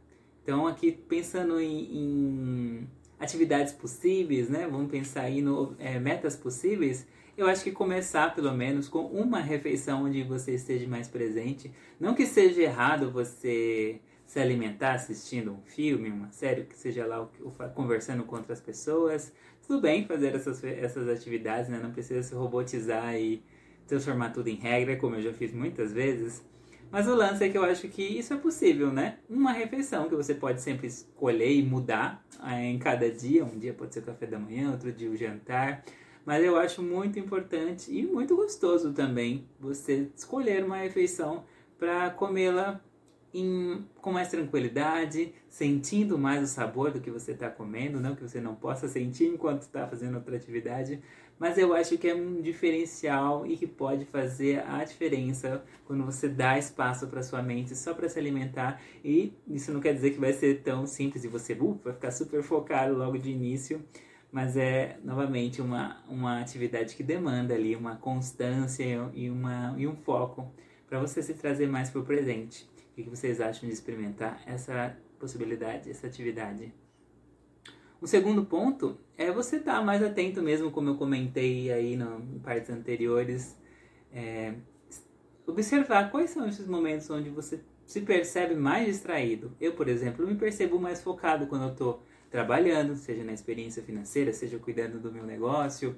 Então, 0.47 0.65
aqui 0.65 0.93
pensando 0.93 1.59
em, 1.59 1.81
em, 1.93 2.89
atividades 3.19 3.73
possíveis, 3.73 4.49
né? 4.49 4.69
Vamos 4.71 4.89
pensar 4.89 5.23
aí 5.23 5.43
no 5.43 5.75
é, 5.77 5.99
metas 5.99 6.37
possíveis. 6.37 7.05
Eu 7.37 7.49
acho 7.49 7.65
que 7.65 7.73
começar 7.73 8.33
pelo 8.33 8.53
menos 8.53 8.89
com 8.89 9.07
uma 9.07 9.41
refeição 9.41 10.05
onde 10.05 10.23
você 10.23 10.55
esteja 10.55 10.87
mais 10.87 11.09
presente. 11.09 11.73
Não 11.99 12.15
que 12.15 12.25
seja 12.25 12.63
errado 12.63 13.11
você 13.11 13.99
se 14.25 14.39
alimentar 14.39 14.93
assistindo 14.95 15.51
um 15.51 15.61
filme, 15.63 16.11
uma 16.11 16.31
série, 16.31 16.63
que 16.63 16.79
seja 16.79 17.05
lá 17.05 17.29
conversando 17.75 18.23
com 18.23 18.37
outras 18.37 18.61
pessoas. 18.61 19.33
Tudo 19.67 19.81
bem 19.81 20.07
fazer 20.07 20.33
essas, 20.33 20.63
essas 20.63 21.09
atividades, 21.09 21.69
né? 21.69 21.81
Não 21.83 21.91
precisa 21.91 22.23
se 22.23 22.37
robotizar 22.37 23.17
e 23.17 23.43
transformar 23.89 24.31
tudo 24.31 24.47
em 24.47 24.55
regra, 24.55 24.95
como 24.95 25.17
eu 25.17 25.23
já 25.23 25.33
fiz 25.33 25.53
muitas 25.53 25.93
vezes. 25.93 26.41
Mas 26.91 27.09
o 27.09 27.15
lance 27.15 27.45
é 27.45 27.49
que 27.49 27.59
eu 27.59 27.65
acho 27.65 27.89
que 27.89 28.03
isso 28.03 28.33
é 28.33 28.37
possível, 28.37 28.93
né? 28.93 29.19
Uma 29.29 29.53
refeição 29.53 30.09
que 30.09 30.15
você 30.15 30.35
pode 30.35 30.61
sempre 30.61 30.87
escolher 30.87 31.53
e 31.53 31.63
mudar 31.63 32.25
é, 32.45 32.65
em 32.65 32.79
cada 32.79 33.11
dia. 33.11 33.45
Um 33.45 33.59
dia 33.59 33.75
pode 33.75 33.93
ser 33.93 34.01
o 34.01 34.05
café 34.05 34.27
da 34.27 34.39
manhã, 34.39 34.71
outro 34.71 34.93
dia 34.93 35.11
o 35.11 35.17
jantar. 35.17 35.85
Mas 36.25 36.43
eu 36.43 36.57
acho 36.57 36.83
muito 36.83 37.19
importante 37.19 37.93
e 37.93 38.05
muito 38.05 38.35
gostoso 38.35 38.93
também 38.93 39.49
você 39.61 40.11
escolher 40.17 40.65
uma 40.65 40.79
refeição 40.79 41.45
para 41.79 42.11
comê-la 42.11 42.81
com 44.01 44.13
mais 44.13 44.29
tranquilidade, 44.29 45.35
sentindo 45.49 46.19
mais 46.19 46.43
o 46.43 46.47
sabor 46.47 46.91
do 46.91 47.01
que 47.01 47.11
você 47.11 47.33
está 47.33 47.51
comendo, 47.51 48.01
não 48.01 48.15
que 48.15 48.23
você 48.23 48.41
não 48.41 48.55
possa 48.55 48.89
sentir 48.89 49.27
enquanto 49.27 49.63
está 49.63 49.87
fazendo 49.87 50.15
outra 50.15 50.37
atividade, 50.37 51.03
mas 51.39 51.59
eu 51.59 51.75
acho 51.75 51.99
que 51.99 52.09
é 52.09 52.15
um 52.15 52.41
diferencial 52.41 53.47
e 53.47 53.57
que 53.57 53.67
pode 53.67 54.05
fazer 54.07 54.61
a 54.67 54.83
diferença 54.85 55.63
quando 55.85 56.05
você 56.05 56.29
dá 56.29 56.59
espaço 56.59 57.07
para 57.09 57.23
sua 57.23 57.43
mente 57.43 57.77
só 57.77 57.93
para 57.93 58.09
se 58.09 58.19
alimentar 58.19 58.81
e 59.05 59.35
isso 59.49 59.73
não 59.73 59.81
quer 59.81 59.93
dizer 59.93 60.13
que 60.13 60.19
vai 60.19 60.33
ser 60.33 60.63
tão 60.63 60.87
simples 60.87 61.25
e 61.25 61.29
você 61.29 61.53
uh, 61.53 61.81
vai 61.85 61.93
ficar 61.93 62.11
super 62.11 62.43
focado 62.43 62.97
logo 62.97 63.19
de 63.19 63.31
início, 63.31 63.85
mas 64.33 64.57
é 64.57 64.99
novamente 65.05 65.61
uma, 65.61 66.03
uma 66.09 66.41
atividade 66.41 66.97
que 66.97 67.03
demanda 67.03 67.55
ali 67.55 67.77
uma 67.77 67.97
constância 67.97 69.11
e, 69.15 69.31
uma, 69.31 69.75
e 69.77 69.87
um 69.87 69.97
foco 69.97 70.51
para 70.89 70.99
você 70.99 71.23
se 71.23 71.35
trazer 71.35 71.69
mais 71.69 71.91
para 71.91 72.01
o 72.01 72.05
presente. 72.05 72.69
O 72.93 72.95
que 72.95 73.11
vocês 73.11 73.41
acham 73.41 73.69
de 73.69 73.75
experimentar 73.75 74.43
essa 74.47 74.97
possibilidade, 75.19 75.91
essa 75.91 76.07
atividade? 76.07 76.73
O 78.01 78.07
segundo 78.07 78.45
ponto 78.45 78.99
é 79.17 79.31
você 79.31 79.57
estar 79.57 79.77
tá 79.77 79.83
mais 79.83 80.03
atento 80.03 80.43
mesmo, 80.43 80.71
como 80.71 80.91
eu 80.91 80.97
comentei 80.97 81.73
aí 81.73 81.97
no, 81.97 82.21
em 82.21 82.39
partes 82.39 82.71
anteriores, 82.71 83.57
é, 84.13 84.55
observar 85.47 86.11
quais 86.11 86.31
são 86.31 86.47
esses 86.47 86.67
momentos 86.67 87.09
onde 87.09 87.31
você 87.31 87.61
se 87.87 88.01
percebe 88.01 88.55
mais 88.55 88.87
distraído. 88.87 89.53
Eu, 89.61 89.73
por 89.73 89.89
exemplo, 89.89 90.27
me 90.27 90.35
percebo 90.35 90.79
mais 90.79 91.01
focado 91.01 91.47
quando 91.47 91.63
eu 91.63 91.73
estou 91.73 92.03
trabalhando, 92.31 92.97
seja 92.97 93.25
na 93.25 93.33
experiência 93.33 93.83
financeira, 93.83 94.33
seja 94.33 94.59
cuidando 94.59 94.99
do 94.99 95.11
meu 95.13 95.25
negócio, 95.25 95.97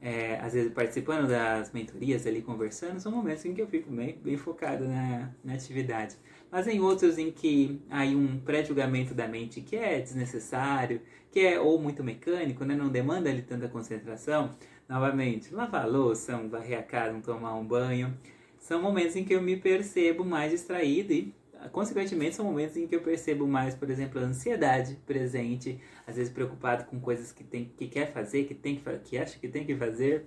é, 0.00 0.38
às 0.40 0.54
vezes 0.54 0.72
participando 0.72 1.28
das 1.28 1.72
mentorias 1.72 2.26
ali, 2.26 2.42
conversando, 2.42 2.98
são 3.00 3.12
momentos 3.12 3.44
em 3.44 3.54
que 3.54 3.62
eu 3.62 3.68
fico 3.68 3.90
bem, 3.90 4.18
bem 4.22 4.36
focado 4.36 4.86
na, 4.86 5.30
na 5.44 5.54
atividade. 5.54 6.16
Mas 6.50 6.66
em 6.66 6.80
outros 6.80 7.18
em 7.18 7.30
que 7.30 7.80
há 7.90 8.02
um 8.04 8.38
pré-julgamento 8.38 9.14
da 9.14 9.26
mente 9.26 9.60
que 9.60 9.76
é 9.76 10.00
desnecessário, 10.00 11.00
que 11.30 11.40
é 11.40 11.60
ou 11.60 11.78
muito 11.80 12.02
mecânico, 12.02 12.64
né, 12.64 12.74
não 12.74 12.88
demanda 12.88 13.28
ali 13.28 13.42
tanta 13.42 13.68
concentração, 13.68 14.54
novamente, 14.88 15.52
lavar 15.52 15.84
a 15.84 15.86
louça, 15.86 16.36
varrer 16.48 16.78
a 16.78 16.82
casa, 16.82 17.18
tomar 17.20 17.54
um 17.54 17.64
banho, 17.64 18.16
são 18.58 18.80
momentos 18.80 19.16
em 19.16 19.24
que 19.24 19.34
eu 19.34 19.42
me 19.42 19.56
percebo 19.56 20.24
mais 20.24 20.52
distraído 20.52 21.12
e 21.12 21.34
consequentemente, 21.72 22.36
são 22.36 22.44
momentos 22.44 22.76
em 22.76 22.86
que 22.86 22.94
eu 22.94 23.00
percebo 23.00 23.46
mais, 23.46 23.74
por 23.74 23.90
exemplo, 23.90 24.20
a 24.20 24.24
ansiedade 24.24 24.96
presente, 25.06 25.80
às 26.06 26.16
vezes 26.16 26.32
preocupado 26.32 26.84
com 26.84 27.00
coisas 27.00 27.32
que, 27.32 27.42
tem, 27.42 27.72
que 27.76 27.88
quer 27.88 28.12
fazer, 28.12 28.44
que, 28.44 28.54
tem 28.54 28.76
que, 28.76 28.98
que 28.98 29.18
acha 29.18 29.38
que 29.38 29.48
tem 29.48 29.64
que 29.64 29.74
fazer. 29.74 30.26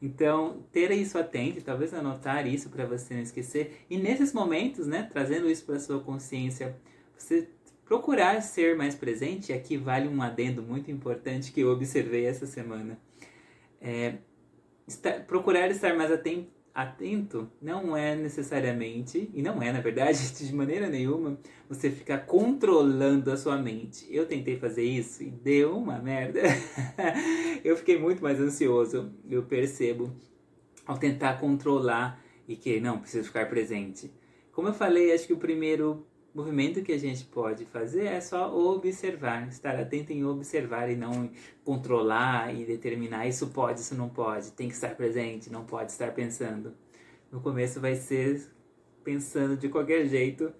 Então, 0.00 0.64
ter 0.72 0.90
isso 0.92 1.18
atento, 1.18 1.62
talvez 1.62 1.92
anotar 1.92 2.46
isso 2.46 2.68
para 2.68 2.86
você 2.86 3.14
não 3.14 3.22
esquecer. 3.22 3.84
E 3.90 3.98
nesses 3.98 4.32
momentos, 4.32 4.86
né, 4.86 5.08
trazendo 5.10 5.50
isso 5.50 5.64
para 5.64 5.80
sua 5.80 6.00
consciência, 6.00 6.76
você 7.16 7.48
procurar 7.84 8.42
ser 8.42 8.76
mais 8.76 8.94
presente. 8.94 9.50
E 9.50 9.54
aqui 9.54 9.76
vale 9.76 10.06
um 10.06 10.22
adendo 10.22 10.62
muito 10.62 10.90
importante 10.90 11.50
que 11.50 11.60
eu 11.60 11.70
observei 11.70 12.26
essa 12.26 12.46
semana. 12.46 12.98
É, 13.80 14.14
estar, 14.86 15.24
procurar 15.24 15.70
estar 15.70 15.96
mais 15.96 16.12
atento 16.12 16.57
atento 16.78 17.50
não 17.60 17.96
é 17.96 18.14
necessariamente, 18.14 19.28
e 19.34 19.42
não 19.42 19.60
é 19.60 19.72
na 19.72 19.80
verdade, 19.80 20.18
de 20.38 20.54
maneira 20.54 20.88
nenhuma, 20.88 21.36
você 21.68 21.90
ficar 21.90 22.18
controlando 22.18 23.32
a 23.32 23.36
sua 23.36 23.58
mente. 23.58 24.06
Eu 24.08 24.26
tentei 24.26 24.56
fazer 24.56 24.84
isso 24.84 25.24
e 25.24 25.30
deu 25.30 25.76
uma 25.76 25.98
merda. 25.98 26.40
eu 27.64 27.76
fiquei 27.76 27.98
muito 27.98 28.22
mais 28.22 28.40
ansioso, 28.40 29.12
eu 29.28 29.42
percebo, 29.42 30.12
ao 30.86 30.96
tentar 30.96 31.40
controlar 31.40 32.22
e 32.46 32.54
que 32.54 32.78
não, 32.78 33.00
preciso 33.00 33.26
ficar 33.26 33.48
presente. 33.48 34.10
Como 34.52 34.68
eu 34.68 34.72
falei, 34.72 35.12
acho 35.12 35.26
que 35.26 35.32
o 35.32 35.38
primeiro 35.38 36.06
movimento 36.38 36.82
que 36.82 36.92
a 36.92 36.98
gente 36.98 37.24
pode 37.24 37.64
fazer 37.64 38.04
é 38.04 38.20
só 38.20 38.56
observar, 38.56 39.48
estar 39.48 39.74
atento 39.74 40.12
em 40.12 40.24
observar 40.24 40.88
e 40.88 40.94
não 40.94 41.28
controlar 41.64 42.54
e 42.54 42.64
determinar 42.64 43.26
isso 43.26 43.48
pode, 43.48 43.80
isso 43.80 43.96
não 43.96 44.08
pode, 44.08 44.52
tem 44.52 44.68
que 44.68 44.74
estar 44.74 44.94
presente, 44.94 45.50
não 45.50 45.64
pode 45.64 45.90
estar 45.90 46.12
pensando. 46.14 46.74
No 47.32 47.40
começo 47.40 47.80
vai 47.80 47.96
ser 47.96 48.40
pensando 49.02 49.56
de 49.56 49.68
qualquer 49.68 50.06
jeito 50.06 50.52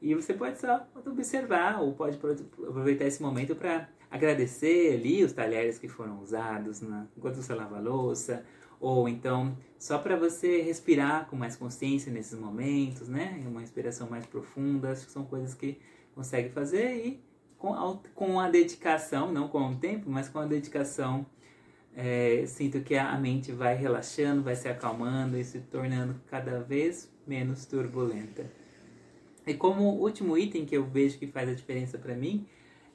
e 0.00 0.14
você 0.14 0.32
pode 0.32 0.58
só 0.58 0.86
observar 1.04 1.82
ou 1.82 1.92
pode 1.92 2.16
aproveitar 2.16 3.04
esse 3.04 3.20
momento 3.20 3.54
para 3.54 3.86
agradecer 4.10 4.94
ali 4.94 5.24
os 5.24 5.32
talheres 5.32 5.78
que 5.78 5.88
foram 5.88 6.20
usados 6.20 6.82
enquanto 7.16 7.36
você 7.36 7.54
lava 7.54 7.76
a 7.76 7.80
louça 7.80 8.44
ou 8.80 9.08
então 9.08 9.56
só 9.78 9.98
para 9.98 10.16
você 10.16 10.62
respirar 10.62 11.26
com 11.26 11.36
mais 11.36 11.56
consciência 11.56 12.12
nesses 12.12 12.38
momentos, 12.38 13.08
né? 13.08 13.42
Uma 13.46 13.60
respiração 13.60 14.08
mais 14.08 14.26
profunda, 14.26 14.90
acho 14.90 15.06
que 15.06 15.12
são 15.12 15.24
coisas 15.24 15.54
que 15.54 15.78
consegue 16.14 16.48
fazer 16.48 17.06
e 17.06 17.22
com 17.56 17.74
a, 17.74 17.98
com 18.14 18.40
a 18.40 18.48
dedicação, 18.48 19.32
não 19.32 19.48
com 19.48 19.70
o 19.70 19.76
tempo, 19.76 20.10
mas 20.10 20.28
com 20.28 20.38
a 20.38 20.46
dedicação, 20.46 21.26
é, 21.96 22.44
sinto 22.46 22.80
que 22.80 22.96
a 22.96 23.16
mente 23.18 23.50
vai 23.52 23.74
relaxando, 23.74 24.42
vai 24.42 24.54
se 24.54 24.68
acalmando 24.68 25.36
e 25.36 25.44
se 25.44 25.60
tornando 25.60 26.20
cada 26.28 26.60
vez 26.60 27.12
menos 27.26 27.66
turbulenta. 27.66 28.50
E 29.46 29.54
como 29.54 29.82
último 29.82 30.36
item 30.36 30.64
que 30.64 30.76
eu 30.76 30.84
vejo 30.84 31.18
que 31.18 31.26
faz 31.26 31.48
a 31.48 31.54
diferença 31.54 31.98
para 31.98 32.14
mim 32.14 32.46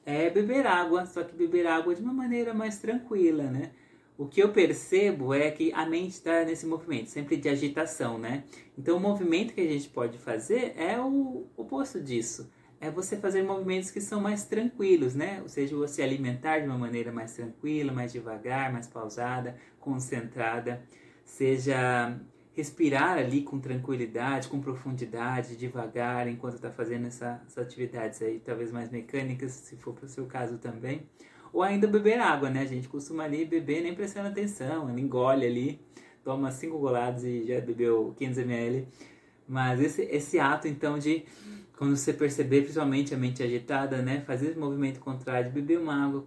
é 0.04 0.30
beber 0.30 0.66
água, 0.66 1.06
só 1.06 1.22
que 1.22 1.34
beber 1.34 1.66
água 1.66 1.94
de 1.94 2.02
uma 2.02 2.12
maneira 2.12 2.52
mais 2.52 2.78
tranquila, 2.78 3.44
né? 3.44 3.70
o 4.16 4.26
que 4.26 4.40
eu 4.40 4.52
percebo 4.52 5.34
é 5.34 5.50
que 5.50 5.72
a 5.72 5.84
mente 5.84 6.12
está 6.12 6.44
nesse 6.44 6.66
movimento, 6.66 7.10
sempre 7.10 7.36
de 7.36 7.48
agitação, 7.48 8.16
né? 8.16 8.44
Então, 8.78 8.96
o 8.96 9.00
movimento 9.00 9.52
que 9.52 9.60
a 9.60 9.66
gente 9.66 9.88
pode 9.88 10.18
fazer 10.18 10.74
é 10.76 11.00
o 11.00 11.46
oposto 11.56 12.00
disso. 12.00 12.50
É 12.80 12.90
você 12.90 13.16
fazer 13.16 13.42
movimentos 13.42 13.90
que 13.90 14.00
são 14.00 14.20
mais 14.20 14.44
tranquilos, 14.44 15.14
né? 15.14 15.40
Ou 15.42 15.48
seja, 15.48 15.74
você 15.74 16.02
alimentar 16.02 16.60
de 16.60 16.66
uma 16.66 16.78
maneira 16.78 17.10
mais 17.10 17.34
tranquila, 17.34 17.92
mais 17.92 18.12
devagar, 18.12 18.72
mais 18.72 18.86
pausada, 18.86 19.56
concentrada. 19.80 20.82
Seja 21.24 22.16
respirar 22.54 23.18
ali 23.18 23.42
com 23.42 23.58
tranquilidade, 23.58 24.48
com 24.48 24.60
profundidade, 24.60 25.56
devagar, 25.56 26.28
enquanto 26.28 26.54
está 26.54 26.70
fazendo 26.70 27.06
essa, 27.06 27.42
essas 27.46 27.64
atividades 27.64 28.22
aí, 28.22 28.40
talvez 28.40 28.72
mais 28.72 28.90
mecânicas, 28.90 29.52
se 29.52 29.76
for 29.76 29.92
para 29.92 30.06
o 30.06 30.08
seu 30.08 30.26
caso 30.26 30.58
também 30.58 31.02
ou 31.54 31.62
ainda 31.62 31.86
beber 31.86 32.18
água, 32.18 32.50
né? 32.50 32.62
A 32.62 32.66
gente 32.66 32.88
costuma 32.88 33.22
ali 33.22 33.44
beber 33.44 33.80
nem 33.80 33.94
prestando 33.94 34.28
atenção, 34.28 34.90
ele 34.90 35.00
engole 35.00 35.46
ali, 35.46 35.80
toma 36.24 36.50
cinco 36.50 36.76
goladas 36.78 37.22
e 37.22 37.44
já 37.46 37.60
bebeu 37.60 38.12
500 38.18 38.38
ml. 38.38 38.88
Mas 39.46 39.80
esse, 39.80 40.02
esse 40.02 40.40
ato, 40.40 40.66
então, 40.66 40.98
de 40.98 41.24
quando 41.78 41.96
você 41.96 42.12
perceber, 42.12 42.62
principalmente 42.62 43.14
a 43.14 43.16
mente 43.16 43.40
agitada, 43.40 44.02
né? 44.02 44.20
Fazer 44.26 44.48
esse 44.48 44.58
movimento 44.58 44.98
contrário, 44.98 45.52
beber 45.52 45.78
uma 45.78 46.04
água 46.04 46.26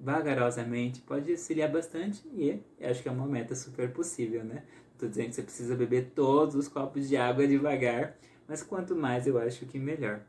vagarosamente, 0.00 1.00
pode 1.00 1.30
auxiliar 1.30 1.70
bastante 1.70 2.22
e 2.34 2.62
acho 2.80 3.02
que 3.02 3.08
é 3.08 3.12
uma 3.12 3.26
meta 3.26 3.54
super 3.54 3.90
possível, 3.92 4.44
né? 4.44 4.62
Tô 4.98 5.06
dizendo 5.06 5.28
que 5.28 5.34
você 5.34 5.42
precisa 5.42 5.76
beber 5.76 6.12
todos 6.14 6.54
os 6.54 6.68
copos 6.68 7.08
de 7.08 7.16
água 7.16 7.46
devagar, 7.46 8.16
mas 8.46 8.62
quanto 8.62 8.96
mais 8.96 9.26
eu 9.26 9.38
acho 9.38 9.66
que 9.66 9.78
melhor. 9.78 10.20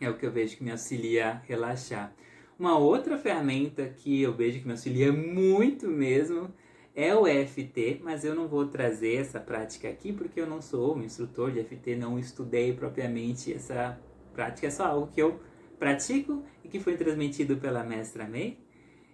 É 0.00 0.08
o 0.08 0.16
que 0.16 0.24
eu 0.24 0.30
vejo 0.30 0.56
que 0.56 0.64
me 0.64 0.70
auxilia 0.70 1.28
a 1.28 1.32
relaxar. 1.38 2.14
Uma 2.58 2.78
outra 2.78 3.18
ferramenta 3.18 3.88
que 3.88 4.22
eu 4.22 4.32
vejo 4.32 4.60
que 4.60 4.66
me 4.66 4.72
auxilia 4.72 5.12
muito 5.12 5.88
mesmo 5.88 6.52
é 6.94 7.14
o 7.14 7.26
EFT, 7.26 8.00
mas 8.02 8.24
eu 8.24 8.34
não 8.34 8.48
vou 8.48 8.66
trazer 8.66 9.14
essa 9.16 9.38
prática 9.38 9.88
aqui 9.88 10.12
porque 10.12 10.40
eu 10.40 10.46
não 10.46 10.60
sou 10.60 10.96
um 10.96 11.02
instrutor 11.02 11.52
de 11.52 11.60
EFT, 11.60 11.94
não 11.94 12.18
estudei 12.18 12.72
propriamente 12.72 13.52
essa 13.52 13.98
prática, 14.32 14.66
é 14.66 14.70
só 14.70 14.86
algo 14.86 15.06
que 15.08 15.22
eu 15.22 15.40
pratico 15.78 16.44
e 16.64 16.68
que 16.68 16.80
foi 16.80 16.96
transmitido 16.96 17.56
pela 17.56 17.84
mestra 17.84 18.28
May 18.28 18.58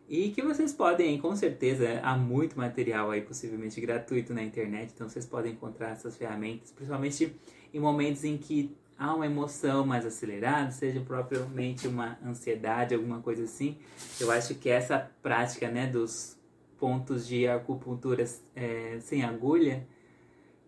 e 0.08 0.30
que 0.30 0.42
vocês 0.42 0.72
podem, 0.72 1.18
com 1.18 1.34
certeza, 1.34 2.00
há 2.02 2.16
muito 2.16 2.58
material 2.58 3.10
aí 3.10 3.22
possivelmente 3.22 3.80
gratuito 3.80 4.34
na 4.34 4.42
internet, 4.42 4.92
então 4.94 5.08
vocês 5.08 5.24
podem 5.24 5.52
encontrar 5.52 5.90
essas 5.90 6.16
ferramentas, 6.16 6.70
principalmente 6.70 7.34
em 7.72 7.80
momentos 7.80 8.22
em 8.24 8.36
que 8.36 8.76
há 8.98 9.14
uma 9.14 9.26
emoção 9.26 9.84
mais 9.86 10.04
acelerada, 10.04 10.70
seja 10.70 11.00
propriamente 11.00 11.88
uma 11.88 12.18
ansiedade, 12.24 12.94
alguma 12.94 13.20
coisa 13.20 13.44
assim. 13.44 13.76
Eu 14.20 14.30
acho 14.30 14.54
que 14.54 14.68
essa 14.68 15.10
prática 15.22 15.68
né, 15.68 15.86
dos 15.86 16.36
pontos 16.78 17.26
de 17.26 17.48
acupuntura 17.48 18.24
é, 18.54 18.98
sem 19.00 19.24
agulha 19.24 19.86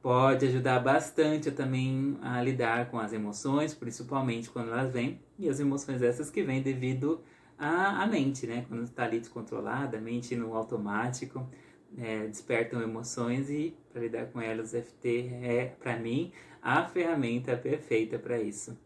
pode 0.02 0.46
ajudar 0.46 0.80
bastante 0.80 1.50
também 1.50 2.16
a 2.22 2.40
lidar 2.40 2.90
com 2.90 2.98
as 2.98 3.12
emoções, 3.12 3.74
principalmente 3.74 4.48
quando 4.48 4.70
elas 4.70 4.92
vêm, 4.92 5.20
e 5.38 5.48
as 5.48 5.60
emoções 5.60 6.00
essas 6.00 6.30
que 6.30 6.42
vêm 6.42 6.62
devido 6.62 7.20
à, 7.58 8.02
à 8.02 8.06
mente, 8.06 8.46
né? 8.46 8.64
Quando 8.68 8.84
está 8.84 9.04
ali 9.04 9.18
descontrolada, 9.18 9.98
a 9.98 10.00
mente 10.00 10.36
no 10.36 10.54
automático, 10.54 11.48
é, 11.96 12.26
despertam 12.26 12.82
emoções 12.82 13.48
e 13.48 13.74
para 13.92 14.02
lidar 14.02 14.26
com 14.26 14.40
elas, 14.40 14.72
o 14.72 14.82
FT 14.82 15.30
é, 15.42 15.66
para 15.78 15.96
mim, 15.96 16.32
a 16.60 16.86
ferramenta 16.86 17.56
perfeita 17.56 18.18
para 18.18 18.40
isso. 18.40 18.76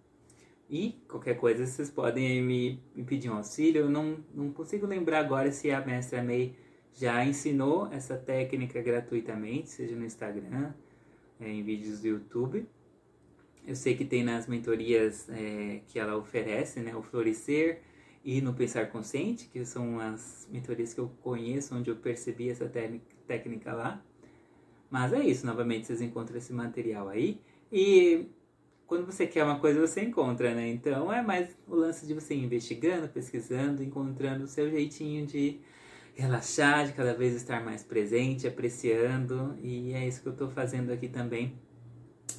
E 0.68 1.02
qualquer 1.08 1.34
coisa 1.34 1.66
vocês 1.66 1.90
podem 1.90 2.40
me, 2.42 2.80
me, 2.94 3.02
pedir 3.02 3.28
um 3.28 3.34
auxílio. 3.34 3.82
Eu 3.82 3.90
não, 3.90 4.18
não 4.32 4.52
consigo 4.52 4.86
lembrar 4.86 5.18
agora 5.18 5.50
se 5.50 5.70
a 5.72 5.84
mestra 5.84 6.22
May 6.22 6.54
já 6.94 7.24
ensinou 7.24 7.88
essa 7.92 8.16
técnica 8.16 8.80
gratuitamente, 8.80 9.70
seja 9.70 9.96
no 9.96 10.04
Instagram, 10.04 10.72
é, 11.40 11.48
em 11.48 11.62
vídeos 11.64 12.00
do 12.00 12.08
YouTube. 12.08 12.66
Eu 13.66 13.74
sei 13.74 13.96
que 13.96 14.04
tem 14.04 14.22
nas 14.22 14.46
mentorias 14.46 15.28
é, 15.28 15.80
que 15.88 15.98
ela 15.98 16.16
oferece, 16.16 16.80
né, 16.80 16.94
o 16.94 17.02
Florescer 17.02 17.80
e 18.24 18.40
no 18.40 18.52
Pensar 18.54 18.90
Consciente, 18.90 19.48
que 19.48 19.64
são 19.64 19.98
as 19.98 20.46
mentorias 20.50 20.92
que 20.92 21.00
eu 21.00 21.10
conheço, 21.22 21.74
onde 21.74 21.90
eu 21.90 21.96
percebi 21.96 22.50
essa 22.50 22.70
técnica 23.26 23.72
lá. 23.72 24.04
Mas 24.90 25.12
é 25.12 25.24
isso, 25.24 25.46
novamente 25.46 25.86
vocês 25.86 26.00
encontram 26.00 26.36
esse 26.36 26.52
material 26.52 27.08
aí. 27.08 27.40
E 27.72 28.26
quando 28.86 29.06
você 29.06 29.26
quer 29.26 29.44
uma 29.44 29.60
coisa, 29.60 29.80
você 29.80 30.02
encontra, 30.02 30.54
né? 30.54 30.68
Então 30.68 31.12
é 31.12 31.22
mais 31.22 31.56
o 31.66 31.76
lance 31.76 32.06
de 32.06 32.12
você 32.12 32.34
investigando, 32.34 33.08
pesquisando, 33.08 33.82
encontrando 33.82 34.44
o 34.44 34.48
seu 34.48 34.68
jeitinho 34.68 35.24
de 35.26 35.60
relaxar, 36.14 36.86
de 36.86 36.92
cada 36.92 37.14
vez 37.14 37.34
estar 37.34 37.64
mais 37.64 37.84
presente, 37.84 38.46
apreciando. 38.46 39.56
E 39.62 39.92
é 39.92 40.06
isso 40.06 40.20
que 40.20 40.28
eu 40.28 40.32
estou 40.32 40.50
fazendo 40.50 40.90
aqui 40.90 41.08
também, 41.08 41.54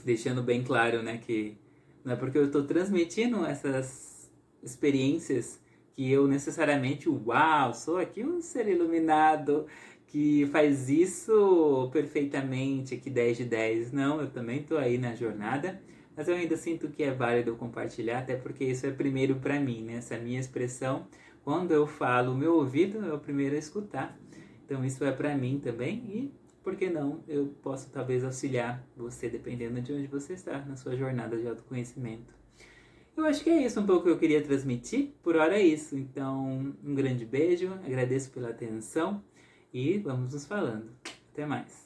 deixando 0.04 0.44
bem 0.44 0.62
claro, 0.62 1.02
né? 1.02 1.17
Que 1.17 1.58
não 2.04 2.13
é 2.13 2.15
porque 2.15 2.38
eu 2.38 2.46
estou 2.46 2.65
transmitindo 2.65 3.46
essas 3.46 4.30
experiências 4.62 5.60
que 5.93 6.10
eu 6.12 6.27
necessariamente, 6.27 7.10
uau, 7.10 7.73
sou 7.73 7.97
aqui 7.97 8.23
um 8.23 8.41
ser 8.41 8.67
iluminado 8.67 9.65
que 10.08 10.45
faz 10.47 10.89
isso 10.89 11.89
perfeitamente, 11.93 12.97
que 12.97 13.10
10 13.10 13.38
de 13.38 13.45
10. 13.45 13.91
Não, 13.93 14.19
eu 14.19 14.30
também 14.30 14.60
estou 14.60 14.77
aí 14.77 14.97
na 14.97 15.15
jornada, 15.15 15.82
mas 16.15 16.27
eu 16.27 16.36
ainda 16.36 16.58
sinto 16.58 16.89
que 16.89 17.01
é 17.01 17.13
válido 17.13 17.56
compartilhar, 17.56 18.19
até 18.19 18.36
porque 18.36 18.65
isso 18.65 18.86
é 18.86 18.91
primeiro 18.91 19.36
para 19.36 19.60
mim, 19.60 19.84
né? 19.84 19.95
Essa 19.95 20.17
minha 20.17 20.39
expressão, 20.39 21.08
quando 21.43 21.71
eu 21.71 21.88
falo, 21.88 22.34
o 22.34 22.38
meu 22.38 22.56
ouvido 22.56 23.06
é 23.06 23.13
o 23.13 23.19
primeiro 23.19 23.56
a 23.56 23.60
escutar. 23.60 24.17
Então 24.65 24.84
isso 24.84 25.04
é 25.04 25.12
para 25.12 25.36
mim 25.36 25.60
também 25.60 25.95
e 26.06 26.34
por 26.63 26.75
que 26.75 26.89
não 26.89 27.23
eu 27.27 27.47
posso 27.62 27.89
talvez 27.89 28.23
auxiliar 28.23 28.86
você 28.95 29.30
dependendo 29.30 29.82
de 29.82 29.93
onde 29.93 30.08
você 30.08 30.34
está 30.34 30.60
na 30.60 30.75
sua 30.75 30.95
jornada 30.95 31.38
de 31.38 31.47
autoconhecimento. 31.47 32.40
Eu 33.15 33.26
acho 33.26 33.43
que 33.43 33.50
é 33.50 33.65
isso 33.65 33.80
um 33.80 33.86
pouco 33.86 34.04
que 34.04 34.10
eu 34.10 34.17
queria 34.17 34.41
transmitir. 34.41 35.13
Por 35.21 35.36
hora 35.36 35.56
é 35.56 35.62
isso. 35.62 35.97
Então, 35.97 36.74
um 36.84 36.95
grande 36.95 37.26
beijo, 37.26 37.71
agradeço 37.86 38.32
pela 38.32 38.50
atenção 38.50 39.24
e 39.74 39.97
vamos 39.97 40.34
nos 40.34 40.45
falando. 40.45 40.89
Até 41.32 41.45
mais. 41.45 41.81